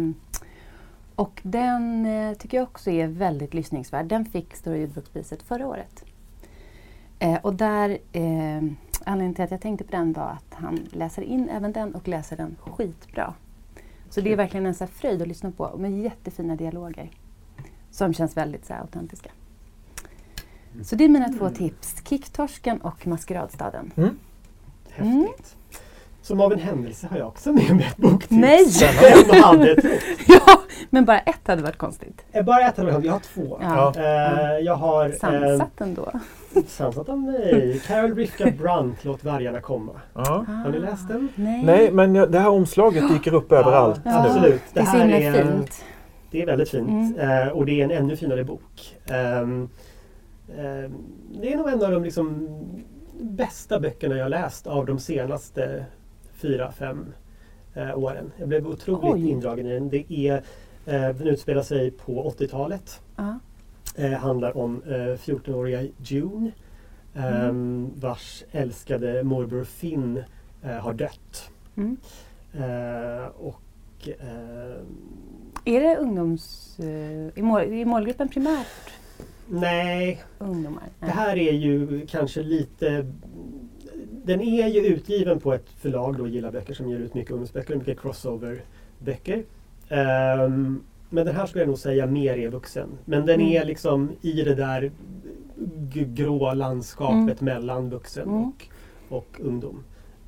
och 1.15 1.41
den 1.43 2.07
eh, 2.07 2.35
tycker 2.35 2.59
jag 2.59 2.65
också 2.65 2.91
är 2.91 3.07
väldigt 3.07 3.55
lyssningsvärd. 3.55 4.07
Den 4.07 4.25
fick 4.25 4.57
Stora 4.57 4.77
ljudbokspriset 4.77 5.43
förra 5.43 5.67
året. 5.67 6.05
Eh, 7.19 7.39
och 7.43 7.55
där, 7.55 7.99
eh, 8.13 8.63
anledningen 9.05 9.35
till 9.35 9.45
att 9.45 9.51
jag 9.51 9.61
tänkte 9.61 9.85
på 9.85 9.91
den 9.91 10.13
var 10.13 10.31
att 10.31 10.55
han 10.55 10.89
läser 10.93 11.23
in 11.23 11.49
även 11.49 11.73
den 11.73 11.95
och 11.95 12.09
läser 12.09 12.37
den 12.37 12.57
skitbra. 12.61 13.35
Så 14.11 14.21
det 14.21 14.33
är 14.33 14.37
verkligen 14.37 14.67
en 14.67 14.75
så 14.75 14.87
fröjd 14.87 15.23
att 15.23 15.29
lyssna 15.29 15.51
på 15.51 15.77
med 15.77 15.99
jättefina 15.99 16.57
dialoger. 16.57 17.11
Som 17.91 18.15
känns 18.15 18.37
väldigt 18.37 18.67
så 18.67 18.75
autentiska. 18.75 19.31
Så 20.83 20.97
det 20.97 21.05
är 21.05 21.09
mina 21.09 21.29
två 21.29 21.51
tips. 21.51 22.03
Kicktorsken 22.09 22.81
och 22.81 23.07
Maskeradstaden. 23.07 23.93
Mm. 23.97 24.19
Häftigt. 24.91 25.57
Som 26.23 26.41
av 26.41 26.53
en 26.53 26.59
händelse 26.59 27.07
har 27.11 27.19
jag 27.19 27.29
också 27.29 27.53
med 27.53 27.77
mig 27.77 27.87
ett 27.91 27.97
boktips. 27.97 28.31
Nej! 28.31 28.65
Hade 29.43 29.75
trott? 29.77 29.93
ja, 30.29 30.61
men 30.91 31.05
bara 31.05 31.19
ett 31.19 31.47
hade 31.47 31.63
varit 31.63 31.77
konstigt. 31.79 32.25
Eh, 32.33 32.45
Bara 32.45 32.61
ett 32.69 32.77
hade 32.77 32.91
jag 32.93 33.05
Jag 33.07 33.13
har 33.13 33.21
två. 33.21 33.59
Ja. 33.63 33.93
Eh, 33.97 34.59
jag 34.65 34.75
har 34.75 35.07
eh, 35.07 35.13
Sansat 35.13 35.81
ändå. 35.81 36.11
sansat 36.67 37.09
av 37.09 37.19
mig. 37.19 37.81
Carol 37.87 38.15
Rifka 38.15 38.51
Brunt, 38.59 39.05
Låt 39.05 39.25
vargarna 39.25 39.61
komma. 39.61 39.93
Ja. 40.15 40.45
Har 40.65 40.71
ni 40.73 40.79
läst 40.79 41.09
den? 41.09 41.29
Nej. 41.35 41.63
Nej, 41.65 41.91
men 41.93 42.15
jag- 42.15 42.33
det 42.33 42.39
här 42.39 42.49
omslaget 42.49 43.09
dyker 43.09 43.35
upp 43.35 43.53
överallt 43.53 44.01
Ja, 44.05 44.23
nu. 44.23 44.29
absolut. 44.29 44.63
Det 44.73 44.81
är 44.81 44.85
så 44.85 44.91
här 44.91 45.01
himla 45.07 45.17
är, 45.39 45.45
fint. 45.45 45.85
det 46.31 46.43
är 46.43 46.47
väldigt 46.47 46.71
fint. 46.71 47.17
Mm. 47.19 47.43
Eh, 47.47 47.49
och 47.49 47.67
det 47.67 47.81
är 47.81 47.85
en 47.85 47.91
ännu 47.91 48.17
finare 48.17 48.45
bok. 48.45 48.97
Ehm, 49.11 49.69
det 51.43 51.53
är 51.53 51.57
nog 51.57 51.69
en 51.69 51.85
av 51.85 51.91
de 51.93 52.05
liksom 52.05 52.49
bästa 53.21 53.81
böckerna 53.81 54.17
jag 54.17 54.25
har 54.25 54.29
läst 54.31 54.67
av 54.67 54.87
de 54.87 54.99
senaste 54.99 55.85
fyra, 56.41 56.73
fem 56.73 57.07
eh, 57.75 57.99
åren. 57.99 58.33
Jag 58.39 58.49
blev 58.49 58.67
otroligt 58.67 59.15
Oj. 59.15 59.29
indragen 59.31 59.67
i 59.67 59.73
den. 59.73 59.89
Det 59.91 60.13
är, 60.13 60.37
eh, 60.87 61.17
den 61.17 61.27
utspelar 61.27 61.63
sig 61.63 61.91
på 61.91 62.35
80-talet. 62.39 63.01
Ja. 63.17 63.39
Eh, 63.97 64.13
handlar 64.13 64.57
om 64.57 64.83
eh, 64.87 64.93
14-åriga 64.97 65.87
June 65.97 66.53
ehm, 67.15 67.91
vars 67.97 68.45
älskade 68.53 69.23
morbror 69.23 69.65
Finn 69.65 70.23
eh, 70.63 70.71
har 70.71 70.93
dött. 70.93 71.51
Mm. 71.77 71.97
Eh, 72.53 73.27
och 73.27 74.09
ehm, 74.21 74.87
Är 75.65 75.81
det 75.81 75.97
ungdoms... 75.97 76.77
eh, 76.79 76.87
är, 77.39 77.43
mål, 77.43 77.61
är 77.61 77.85
målgruppen 77.85 78.29
primärt 78.29 78.67
nej, 79.49 80.23
ungdomar? 80.39 80.83
det 81.01 81.07
här 81.07 81.37
är 81.37 81.53
ju 81.53 82.07
kanske 82.07 82.43
lite 82.43 83.07
den 84.31 84.41
är 84.41 84.69
ju 84.69 84.81
utgiven 84.81 85.41
på 85.41 85.53
ett 85.55 85.69
förlag 85.71 86.17
då, 86.19 86.27
Gilla 86.27 86.51
Böcker, 86.51 86.75
som 86.75 86.89
ger 86.89 86.99
ut 86.99 87.15
mycket 87.15 87.31
ungdomsböcker 87.31 87.77
mycket 87.77 87.99
crossover-böcker. 88.01 89.43
Ehm, 89.89 90.81
men 91.11 91.27
den 91.27 91.37
här 91.37 91.47
skulle 91.47 91.63
jag 91.63 91.69
nog 91.69 91.79
säga 91.79 92.07
mer 92.07 92.39
är 92.39 92.49
vuxen. 92.49 92.89
Men 93.05 93.27
den 93.27 93.41
Mm. 93.41 93.53
är 93.53 93.65
liksom 93.65 94.11
i 94.21 94.33
det 94.43 94.55
där 94.55 94.93
grå 96.15 96.55
landskapet 96.55 97.41
mellan 97.41 97.91
vuxen 97.91 98.29
Mm. 98.29 98.43
och, 98.49 98.67
och 99.09 99.41
ungdom. 99.41 99.85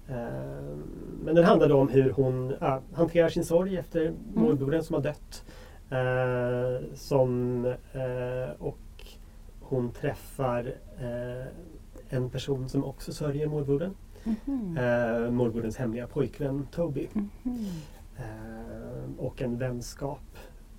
Ehm, 0.08 0.82
men 1.24 1.34
den 1.34 1.44
handlar 1.44 1.68
då 1.68 1.76
om 1.76 1.88
hur 1.88 2.10
hon 2.10 2.54
ja, 2.60 2.80
hanterar 2.94 3.28
sin 3.28 3.44
sorg 3.44 3.76
efter 3.76 4.12
morbrodern 4.34 4.82
som 4.82 4.94
har 4.94 5.02
dött. 5.02 5.44
Eh, 5.90 6.86
som, 6.94 7.64
eh, 7.92 8.50
och 8.58 8.78
hon 9.60 9.90
träffar 9.92 10.74
eh, 11.00 11.46
en 12.12 12.30
person 12.30 12.68
som 12.68 12.84
också 12.84 13.12
sörjer 13.12 13.46
morbrodern. 13.46 13.94
Mhm. 14.24 14.76
Eh, 14.78 15.30
morbrorns 15.30 15.76
hemliga 15.76 16.06
pojkvän 16.06 16.66
Toby. 16.72 17.08
Mhm. 17.12 17.66
Eh, 18.16 19.18
och 19.24 19.42
en 19.42 19.58
vänskap 19.58 20.20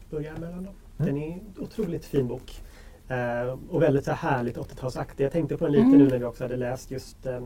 börjar 0.09 0.33
mellan 0.37 0.63
dem. 0.63 0.73
Mm. 0.97 1.05
Den 1.15 1.17
är 1.17 1.31
en 1.33 1.39
otroligt 1.63 2.05
fin 2.05 2.27
bok. 2.27 2.61
Eh, 3.07 3.57
och 3.69 3.81
väldigt 3.81 4.05
så 4.05 4.11
här 4.11 4.31
härligt 4.31 4.57
80-talsaktig. 4.57 5.23
Jag 5.23 5.31
tänkte 5.31 5.57
på 5.57 5.63
den 5.65 5.71
lite 5.71 5.85
Mm. 5.85 5.97
nu 5.99 6.07
när 6.09 6.17
vi 6.17 6.25
också 6.25 6.43
hade 6.43 6.55
läst 6.57 6.91
just 6.91 7.25
eh, 7.25 7.39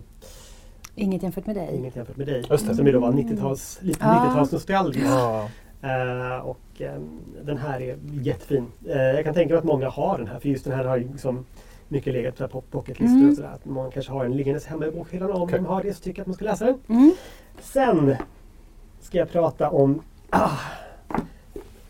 Inget 0.95 1.23
jämfört 1.23 1.45
med 1.45 1.55
dig. 1.55 1.75
Inget 1.75 1.95
jämfört 1.95 2.17
med 2.17 2.27
dig. 2.27 2.45
Just 2.49 2.67
det. 2.67 2.75
Som 2.75 2.85
ju 2.85 2.91
då 2.91 2.99
var 2.99 3.11
90-tals, 3.11 3.79
lite 3.81 4.05
Ah. 4.05 4.25
90-talsnostalgisk. 4.35 5.05
Ja. 5.05 5.49
Eh, 5.81 6.39
och 6.45 6.81
eh, 6.81 6.99
den 7.43 7.57
här 7.57 7.81
är 7.81 7.97
jättefin. 8.11 8.65
Eh, 8.87 8.97
jag 9.01 9.25
kan 9.25 9.33
tänka 9.33 9.53
mig 9.53 9.59
att 9.59 9.63
många 9.65 9.89
har 9.89 10.17
den 10.17 10.27
här 10.27 10.39
för 10.39 10.49
just 10.49 10.63
den 10.65 10.73
här 10.73 10.83
har 10.85 10.97
ju 10.97 11.07
liksom 11.11 11.45
mycket 11.87 12.13
legat 12.13 12.51
på 12.51 12.61
pocketlistor 12.61 13.17
Mm. 13.17 13.29
och 13.29 13.35
sådär. 13.35 13.49
Att 13.55 13.65
man 13.65 13.91
kanske 13.91 14.11
har 14.11 14.23
den 14.23 14.37
liggandes 14.37 14.65
hemma 14.65 14.85
i 14.85 14.91
bokhyllan 14.91 15.31
om 15.31 15.41
Okej. 15.41 15.55
de 15.59 15.65
har 15.65 15.83
det 15.83 15.93
så 15.93 16.01
tycker 16.03 16.19
jag 16.19 16.23
att 16.23 16.27
man 16.27 16.33
ska 16.35 16.45
läsa 16.45 16.65
den. 16.65 16.77
Mm. 16.89 17.11
Sen 17.61 18.15
ska 19.01 19.17
jag 19.17 19.31
prata 19.31 19.69
om 19.69 20.01
ah, 20.29 20.49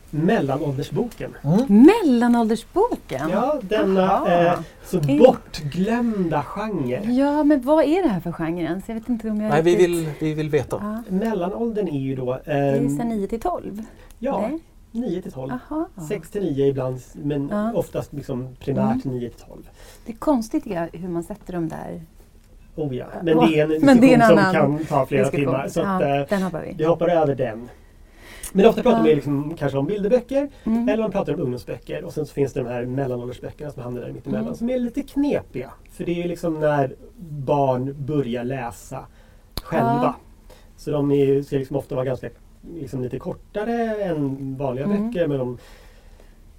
Mellanåldersboken. 0.10 1.38
Mm. 1.44 1.86
Mellanåldersboken? 1.86 3.30
Ja, 3.30 3.60
denna 3.62 4.44
eh, 4.48 4.60
så 4.86 5.00
bortglömda 5.00 6.44
genre. 6.44 7.02
Ja, 7.12 7.44
men 7.44 7.62
vad 7.62 7.84
är 7.86 8.04
det 8.04 8.10
här 8.10 8.20
för 8.20 8.32
genre 8.32 8.62
ens? 8.64 8.88
Jag 8.88 8.96
vet 8.96 9.10
inte 9.10 9.30
om 9.30 9.42
jag 9.42 9.50
Nej, 9.50 9.62
vi 9.64 9.76
vill, 9.76 10.10
vi 10.20 10.34
vill 10.34 10.50
veta. 10.50 10.78
Ja. 11.10 11.16
Mellanåldern 11.16 11.88
är 11.88 12.00
ju 12.00 12.16
då 12.16 12.40
Det 12.46 12.52
är 12.52 12.74
eh, 12.76 12.88
sen 12.98 13.08
9 13.10 13.28
till 13.28 13.40
12? 13.40 13.84
ja, 14.20 14.42
Nej? 14.42 14.60
9 14.91 15.21
till 15.21 15.32
12. 15.32 15.54
Aha. 15.69 15.89
6 16.10 16.30
till 16.30 16.41
9 16.43 16.65
ibland 16.67 17.00
men 17.13 17.50
Ja. 17.52 17.73
oftast 17.73 18.13
liksom 18.13 18.56
primärt 18.60 19.04
9 19.04 19.30
till 19.30 19.39
12. 19.47 19.69
Det 20.06 20.12
är 20.12 20.15
konstigt 20.17 20.63
tycker 20.63 20.82
jag, 20.91 21.00
hur 21.00 21.10
man 21.10 21.23
sätter 21.23 21.54
dem 21.54 21.69
där. 21.69 22.02
Oh 22.76 22.95
ja. 22.95 23.06
Men 23.23 23.38
det 23.38 23.60
är 23.60 23.63
en 23.63 23.69
Men 23.69 23.69
diskussion 23.69 24.02
det 24.02 24.13
är 24.13 24.19
en 24.19 24.28
som 24.28 24.38
annan 24.38 24.54
kan 24.78 24.86
ta 24.86 25.06
flera 25.06 25.23
diskussion. 25.23 25.45
timmar. 25.45 25.67
Så 25.67 25.82
att, 25.82 26.02
ja, 26.02 26.15
eh, 26.21 26.26
den 26.30 26.41
hoppar 26.41 26.62
vi. 26.62 26.73
vi 26.78 26.84
hoppar 26.84 27.10
över 27.10 27.36
den. 27.36 27.69
Men 28.54 28.65
ofta 28.65 28.82
pratar 28.84 28.97
Ja. 28.97 29.04
vi 29.04 29.15
liksom, 29.15 29.56
kanske 29.58 29.78
om 29.78 29.86
bilderböcker 29.86 30.50
Mm. 30.63 30.89
eller 30.89 31.04
man 31.04 31.12
pratar 31.12 31.34
om 31.34 31.39
ungdomsböcker 31.41 32.04
och 32.04 32.13
sen 32.13 32.26
så 32.26 32.34
finns 32.34 32.54
det 32.54 32.60
de 32.63 32.69
här 32.69 32.86
mellanåldersböckerna 32.86 33.71
som 33.71 33.84
hamnar 33.84 34.02
där 34.02 34.12
mittemellan 34.12 34.45
Mm. 34.45 34.56
som 34.56 34.69
är 34.69 34.80
lite 34.80 35.04
knepiga. 35.04 35.71
För 35.91 36.06
det 36.06 36.12
är 36.12 36.15
ju 36.15 36.28
liksom 36.28 36.60
när 36.60 36.95
barn 37.30 37.95
börjar 38.06 38.43
läsa 38.43 39.06
själva. 39.63 40.00
Ja. 40.04 40.15
Så 40.78 40.91
de 40.91 41.12
är, 41.12 41.41
ska 41.41 41.56
liksom 41.58 41.76
ofta 41.76 41.95
vara 41.95 42.06
ganska 42.06 42.30
liksom 42.75 43.03
lite 43.03 43.19
kortare 43.19 44.03
än 44.03 44.56
vanliga 44.58 44.86
Mm. 44.86 45.08
böcker. 45.08 45.27
Men 45.27 45.38
de, 45.38 45.58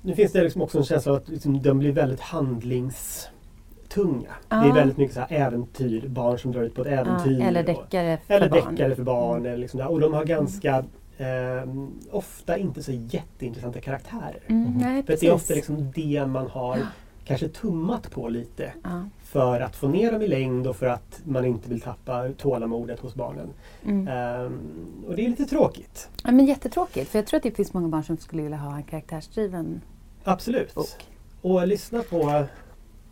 nu 0.02 0.14
finns 0.14 0.32
det 0.32 0.42
liksom 0.42 0.62
också 0.62 0.78
en 0.78 0.84
känsla 0.84 1.12
av 1.12 1.18
att 1.18 1.28
liksom, 1.28 1.62
de 1.62 1.78
blir 1.78 1.92
väldigt 1.92 2.20
handlingstunga. 2.20 4.30
Det 4.48 4.54
är 4.54 4.74
väldigt 4.74 4.96
mycket 4.96 5.14
så 5.14 5.20
här 5.20 5.32
äventyr, 5.46 6.08
barn 6.08 6.38
som 6.38 6.52
drar 6.52 6.62
ut 6.62 6.74
på 6.74 6.80
ett 6.80 6.86
äventyr. 6.86 7.38
Ja, 7.40 7.46
eller 7.46 7.60
och- 7.60 7.66
deckare 7.66 8.18
för 8.26 8.34
eller 8.34 8.48
barn. 8.50 8.60
Mm. 8.62 8.74
deckare 8.74 8.94
för 8.94 9.02
barn. 9.02 9.46
Eller 9.46 9.56
liksom 9.56 9.78
där. 9.78 9.90
Och 9.90 10.00
de 10.00 10.14
har 10.14 10.24
ganska 10.24 10.84
ehm, 11.18 11.90
ofta 12.10 12.58
inte 12.58 12.82
så 12.82 12.92
jätteintressanta 12.92 13.80
karaktärer. 13.80 14.38
Mm, 14.46 14.62
Mhm. 14.62 14.78
nej, 14.78 15.02
För 15.02 15.16
det 15.20 15.26
är 15.26 15.32
ofta 15.34 15.54
liksom 15.54 15.92
det 15.94 16.26
man 16.26 16.46
har 16.46 16.78
kanske 17.24 17.48
tummat 17.48 18.10
på 18.10 18.28
lite 18.28 18.72
ja. 18.84 19.04
För 19.28 19.60
att 19.60 19.76
få 19.76 19.88
ner 19.88 20.12
dem 20.12 20.22
i 20.22 20.28
längd 20.28 20.66
och 20.66 20.76
för 20.76 20.86
att 20.86 21.20
man 21.24 21.44
inte 21.44 21.68
vill 21.68 21.80
tappa 21.80 22.28
tålamodet 22.38 23.00
hos 23.00 23.14
barnen. 23.14 23.48
Mm. 23.84 24.08
Ehm, 24.08 25.04
och 25.08 25.16
det 25.16 25.24
är 25.24 25.28
lite 25.28 25.44
tråkigt. 25.44 26.08
ja, 26.24 26.32
men 26.32 26.46
jättetråkigt. 26.46 27.10
För 27.10 27.18
jag 27.18 27.26
tror 27.26 27.36
att 27.36 27.42
det 27.42 27.50
finns 27.50 27.72
många 27.74 27.88
barn 27.88 28.04
som 28.04 28.16
skulle 28.16 28.42
vilja 28.42 28.58
ha 28.58 28.76
en 28.76 28.82
karaktärsdriven 28.82 29.80
Absolut. 30.24 30.74
bok. 30.74 31.06
Och 31.42 31.66
lyssna 31.66 32.02
på 32.02 32.44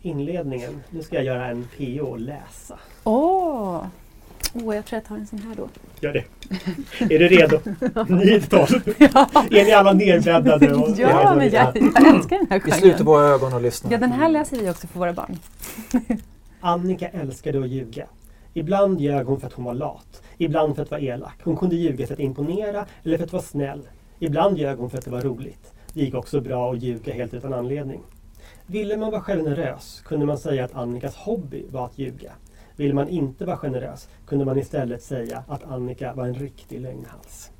inledningen. 0.01 0.83
Nu 0.89 1.01
ska 1.03 1.15
jag 1.15 1.25
göra 1.25 1.47
en 1.47 1.67
PO 1.77 2.05
och 2.05 2.19
läsa. 2.19 2.79
Åh! 3.03 3.85
Åh, 4.63 4.75
jag 4.75 4.85
tror 4.85 4.97
jag 4.97 5.05
tar 5.05 5.15
en 5.15 5.27
sån 5.27 5.39
här 5.39 5.55
då. 5.55 5.69
Gör 6.01 6.13
det. 6.13 6.23
är 7.15 7.19
du 7.19 7.27
redo? 7.27 7.59
9 8.07 8.39
till 8.39 8.49
12. 8.49 8.67
Är 9.51 9.63
ni 9.65 9.71
alla 9.71 9.93
nerbäddade? 9.93 10.73
Och, 10.73 10.89
ja, 10.97 11.35
men 11.35 11.49
jag, 11.49 11.77
jag 11.77 12.15
älskar 12.15 12.37
den 12.37 12.47
här 12.49 12.61
Vi 12.65 12.71
sluter 12.71 12.89
genren. 12.89 13.05
våra 13.05 13.25
ögon 13.25 13.53
och 13.53 13.61
lyssnar. 13.61 13.91
Ja, 13.91 13.97
den 13.97 14.11
här 14.11 14.29
läser 14.29 14.57
vi 14.57 14.69
också 14.69 14.87
för 14.87 14.99
våra 14.99 15.13
barn. 15.13 15.39
Annika 16.61 17.07
älskade 17.07 17.59
att 17.59 17.69
ljuga. 17.69 18.05
Ibland 18.53 19.01
ljög 19.01 19.25
hon 19.27 19.39
för 19.39 19.47
att 19.47 19.53
hon 19.53 19.65
var 19.65 19.73
lat. 19.73 20.21
Ibland 20.37 20.75
för 20.75 20.83
att 20.83 20.91
vara 20.91 21.01
elak. 21.01 21.35
Hon 21.43 21.57
kunde 21.57 21.75
ljuga 21.75 22.07
för 22.07 22.13
att 22.13 22.19
imponera 22.19 22.85
eller 23.03 23.17
för 23.17 23.23
att 23.23 23.33
vara 23.33 23.43
snäll. 23.43 23.87
Ibland 24.19 24.57
ljög 24.57 24.77
hon 24.77 24.89
för 24.89 24.97
att 24.97 25.05
det 25.05 25.11
var 25.11 25.21
roligt. 25.21 25.73
Det 25.93 25.99
gick 25.99 26.15
också 26.15 26.41
bra 26.41 26.71
att 26.73 26.83
ljuga 26.83 27.13
helt 27.13 27.33
utan 27.33 27.53
anledning. 27.53 28.01
Ville 28.67 28.97
man 28.97 29.11
vara 29.11 29.21
generös 29.21 30.01
kunde 30.05 30.25
man 30.25 30.37
säga 30.37 30.65
att 30.65 30.75
Annikas 30.75 31.15
hobby 31.15 31.65
var 31.71 31.85
att 31.85 31.97
ljuga. 31.99 32.31
Vill 32.77 32.93
man 32.93 33.09
inte 33.09 33.45
vara 33.45 33.57
generös 33.57 34.09
kunde 34.27 34.45
man 34.45 34.57
istället 34.57 35.03
säga 35.03 35.43
att 35.47 35.63
Annika 35.63 36.13
var 36.13 36.25
en 36.27 36.33
riktig 36.33 36.81
lögnhals. 36.81 37.51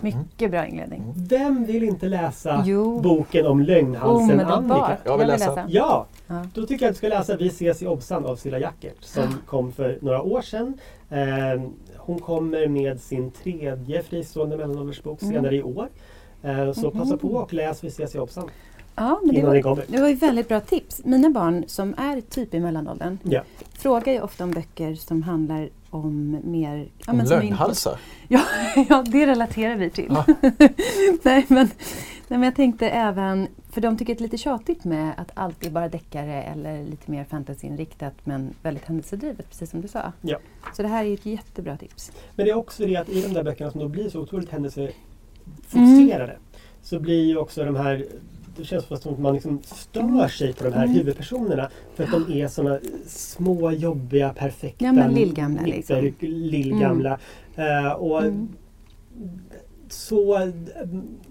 Mycket 0.00 0.50
bra 0.50 0.66
inledning. 0.66 1.02
Vem 1.16 1.64
vill 1.64 1.82
inte 1.82 2.08
läsa 2.08 2.62
Jo. 2.66 3.00
boken 3.00 3.46
om 3.46 3.60
lögnhalsen 3.62 4.40
Annika? 4.40 4.54
Omedelbart. 4.56 4.98
Jag 5.04 5.18
vill 5.18 5.26
läsa. 5.26 5.64
Ja, 5.68 6.06
Ja. 6.26 6.46
då 6.54 6.66
tycker 6.66 6.84
jag 6.84 6.90
att 6.90 6.94
du 6.94 6.98
ska 6.98 7.08
läsa 7.08 7.36
Vi 7.36 7.46
ses 7.46 7.82
i 7.82 7.86
Obsan 7.86 8.26
av 8.26 8.36
Silla 8.36 8.58
Jackert 8.58 8.96
som 9.04 9.38
kom 9.46 9.72
för 9.72 9.98
några 10.02 10.22
år 10.22 10.42
sedan. 10.42 10.78
Eh, 11.10 11.62
hon 11.96 12.18
kommer 12.18 12.68
med 12.68 13.00
sin 13.00 13.30
tredje 13.30 14.02
fristående 14.02 14.56
mellanåldersbok 14.56 15.22
Mm. 15.22 15.34
senare 15.34 15.56
i 15.56 15.62
år. 15.62 15.88
Eh, 16.42 16.72
så 16.72 16.90
Mhm. 16.90 16.98
passa 16.98 17.16
på 17.16 17.28
och 17.28 17.52
läs 17.54 17.84
Vi 17.84 17.88
ses 17.88 18.14
i 18.14 18.18
Obsan 18.18 18.48
Ja, 18.94 19.20
men 19.24 19.34
det 19.34 19.42
var, 19.42 19.82
det 19.88 20.00
var 20.00 20.08
ju 20.08 20.14
väldigt 20.14 20.48
bra 20.48 20.60
tips. 20.60 21.00
Mina 21.04 21.30
barn 21.30 21.64
som 21.66 21.94
är 21.98 22.20
typ 22.20 22.54
i 22.54 22.60
mellanåldern 22.60 23.18
Ja. 23.22 23.42
frågar 23.72 24.12
ju 24.12 24.20
ofta 24.20 24.44
om 24.44 24.50
böcker 24.50 24.94
som 24.94 25.22
handlar 25.22 25.68
om 25.90 26.40
mer... 26.44 26.88
Ja, 27.06 27.12
men 27.12 27.26
som 27.26 27.34
inte- 27.34 27.46
lögnhalsar. 27.46 27.98
Ja, 28.28 28.40
ja, 28.88 29.02
det 29.06 29.26
relaterar 29.26 29.76
vi 29.76 29.90
till. 29.90 30.06
Ja. 30.10 30.24
nej, 31.22 31.44
men, 31.48 31.66
nej, 32.28 32.38
men 32.38 32.42
jag 32.42 32.56
tänkte 32.56 32.88
även, 32.88 33.48
för 33.70 33.80
de 33.80 33.96
tycker 33.98 34.14
det 34.14 34.20
är 34.20 34.22
lite 34.22 34.38
tjatigt 34.38 34.84
med 34.84 35.12
att 35.16 35.30
allt 35.34 35.66
är 35.66 35.70
bara 35.70 35.88
deckare 35.88 36.42
eller 36.42 36.84
lite 36.84 37.10
mer 37.10 37.24
fantasyinriktat 37.24 38.14
men 38.24 38.54
väldigt 38.62 38.84
händelsedrivet, 38.84 39.48
precis 39.50 39.70
som 39.70 39.80
du 39.80 39.88
sa. 39.88 40.12
Ja. 40.20 40.38
Så 40.76 40.82
det 40.82 40.88
här 40.88 41.04
är 41.04 41.14
ett 41.14 41.26
jättebra 41.26 41.76
tips. 41.76 42.12
Men 42.36 42.46
det 42.46 42.52
är 42.52 42.56
också 42.56 42.86
det 42.86 42.96
att 42.96 43.08
i 43.08 43.22
de 43.22 43.28
där 43.28 43.42
böckerna 43.42 43.70
som 43.70 43.80
då 43.80 43.88
blir 43.88 44.08
så 44.10 44.20
otroligt 44.20 44.50
händelsefokuserade 44.50 46.32
Mm. 46.32 46.36
så 46.82 47.00
blir 47.00 47.24
ju 47.24 47.36
också 47.36 47.64
de 47.64 47.76
här 47.76 48.06
det 48.56 48.64
känns 48.64 48.84
som 48.84 49.12
att 49.12 49.18
man 49.18 49.34
liksom 49.34 49.60
stör 49.62 50.28
sig 50.28 50.52
på 50.52 50.64
de 50.64 50.72
här 50.72 50.84
Mm. 50.84 50.96
huvudpersonerna 50.96 51.70
för 51.94 52.04
att 52.04 52.10
de 52.10 52.32
är 52.40 52.48
såna 52.48 52.78
små, 53.06 53.70
jobbiga, 53.72 54.32
perfekta, 54.32 54.84
Ja, 54.84 54.92
men 54.92 55.14
lillgamla 55.14 55.62
liksom. 55.62 56.12
lillgamla. 56.20 57.18
Eh, 57.56 57.92
och 57.92 58.22
Mm. 58.22 58.48
så 59.88 60.52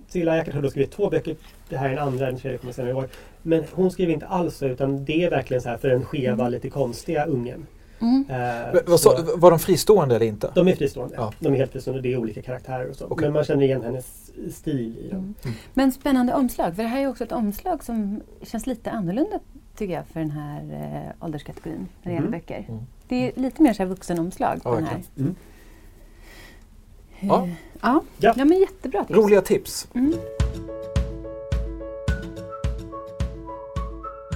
Silla 0.08 0.38
Jackert 0.38 0.54
har 0.56 0.62
då 0.62 0.70
skrivit 0.70 0.92
två 0.92 1.10
böcker. 1.10 1.36
Det 1.70 1.78
här 1.78 1.86
är 1.86 1.90
den 1.96 2.00
andra, 2.08 2.26
den 2.26 2.38
tredje 2.38 2.58
kommer 2.58 2.74
senare 2.74 2.92
i 2.92 2.94
år. 2.94 3.08
Men 3.42 3.64
hon 3.72 3.92
skriver 3.92 4.14
inte 4.14 4.26
alls 4.26 4.56
så 4.58 4.66
utan 4.66 5.06
det 5.06 5.24
är 5.24 5.30
verkligen 5.30 5.62
så 5.62 5.70
här 5.70 5.78
för 5.78 5.88
den 5.90 6.06
skeva, 6.06 6.34
Mm. 6.42 6.52
lite 6.52 6.70
konstiga 6.70 7.26
ungen. 7.26 7.66
Mm. 8.02 8.26
Eh, 8.30 8.82
Vad 8.88 9.00
så- 9.00 9.34
var 9.38 9.50
de 9.52 9.60
fristående 9.60 10.16
eller 10.16 10.26
inte? 10.26 10.52
de 10.56 10.68
är 10.68 10.76
fristående. 10.76 11.16
Ja. 11.18 11.34
De 11.40 11.54
är 11.54 11.58
helt 11.58 11.72
fristående. 11.72 12.02
Det 12.02 12.14
är 12.14 12.18
olika 12.18 12.42
karaktärer 12.42 12.90
och 12.90 12.96
så. 12.96 13.06
Okej. 13.06 13.26
Men 13.28 13.34
man 13.34 13.44
känner 13.44 13.64
igen 13.64 13.82
hennes 13.84 14.32
stil 14.56 14.98
i 15.06 15.08
dem. 15.10 15.20
Mm. 15.44 15.56
Men 15.74 15.92
spännande 15.92 16.34
omslag, 16.34 16.76
för 16.76 16.84
det 16.84 16.90
här 16.90 17.02
är 17.02 17.08
också 17.10 17.24
ett 17.24 17.32
omslag 17.32 17.84
som 17.84 18.22
känns 18.42 18.68
lite 18.68 18.92
annorlunda 18.92 19.40
tycker 19.76 19.94
jag 19.94 20.08
för 20.08 20.20
den 20.20 20.32
här 20.32 20.62
eh, 21.20 21.26
ålderskategorin 21.26 21.88
när 22.04 22.12
det 22.12 22.16
gäller 22.16 22.28
Mm. 22.28 22.40
böcker. 22.40 22.66
Mm. 22.70 22.82
Det 23.08 23.16
är 23.28 23.42
lite 23.42 23.62
mer 23.62 23.74
så 23.74 23.84
här 23.84 23.90
vuxenomslag 23.90 24.64
på 24.64 24.70
Ja, 24.70 24.76
den 24.76 24.86
här. 24.86 25.02
Mm. 25.18 25.36
Ja. 27.20 27.44
Eh, 27.46 27.50
ja. 27.82 28.02
Ja. 28.18 28.34
ja, 28.38 28.46
men 28.46 28.60
jättebra 28.60 29.04
tips. 29.04 29.18
Roliga 29.20 29.42
tips. 29.42 29.88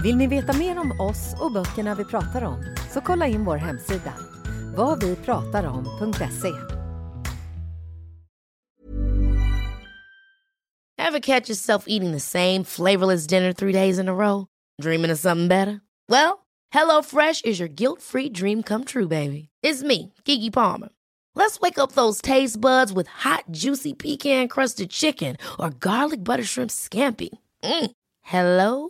Vill 0.06 0.18
ni 0.18 0.28
veta 0.28 0.54
mer 0.54 0.80
om 0.80 1.00
oss 1.00 1.36
och 1.40 1.52
böckerna 1.52 1.96
vi 1.96 2.06
pratar 2.06 2.44
om 2.44 2.76
så 2.94 3.02
kolla 3.02 3.28
in 3.28 3.46
vår 3.46 3.58
hemsida, 3.58 4.14
vadvipratarom.se. 4.76 6.52
Ever 10.98 11.20
catch 11.20 11.50
yourself 11.50 11.84
eating 11.88 12.12
the 12.12 12.20
same 12.20 12.64
flavorless 12.64 13.28
dinner 13.28 13.54
three 13.54 13.74
days 13.74 14.00
in 14.00 14.10
a 14.10 14.14
row? 14.14 14.46
Dreaming 14.82 15.12
of 15.12 15.20
something 15.20 15.48
better? 15.48 15.82
Well, 16.10 16.46
hello 16.72 17.02
fresh 17.02 17.42
is 17.44 17.60
your 17.60 17.76
guilt-free 17.76 18.30
dream 18.30 18.64
come 18.64 18.84
true, 18.84 19.08
baby. 19.08 19.50
It's 19.64 19.84
me, 19.84 20.14
Gigi 20.26 20.52
Palmer. 20.52 20.90
Let's 21.36 21.60
wake 21.60 21.80
up 21.80 21.92
those 21.92 22.22
taste 22.22 22.62
buds 22.62 22.94
with 22.94 23.08
hot, 23.08 23.44
juicy 23.52 23.94
pecan-crusted 23.94 24.90
chicken 24.90 25.38
or 25.58 25.70
garlic 25.80 26.24
butter 26.24 26.46
shrimp 26.46 26.72
scampi. 26.72 27.30
Mm. 27.64 27.92
Hello 28.22 28.90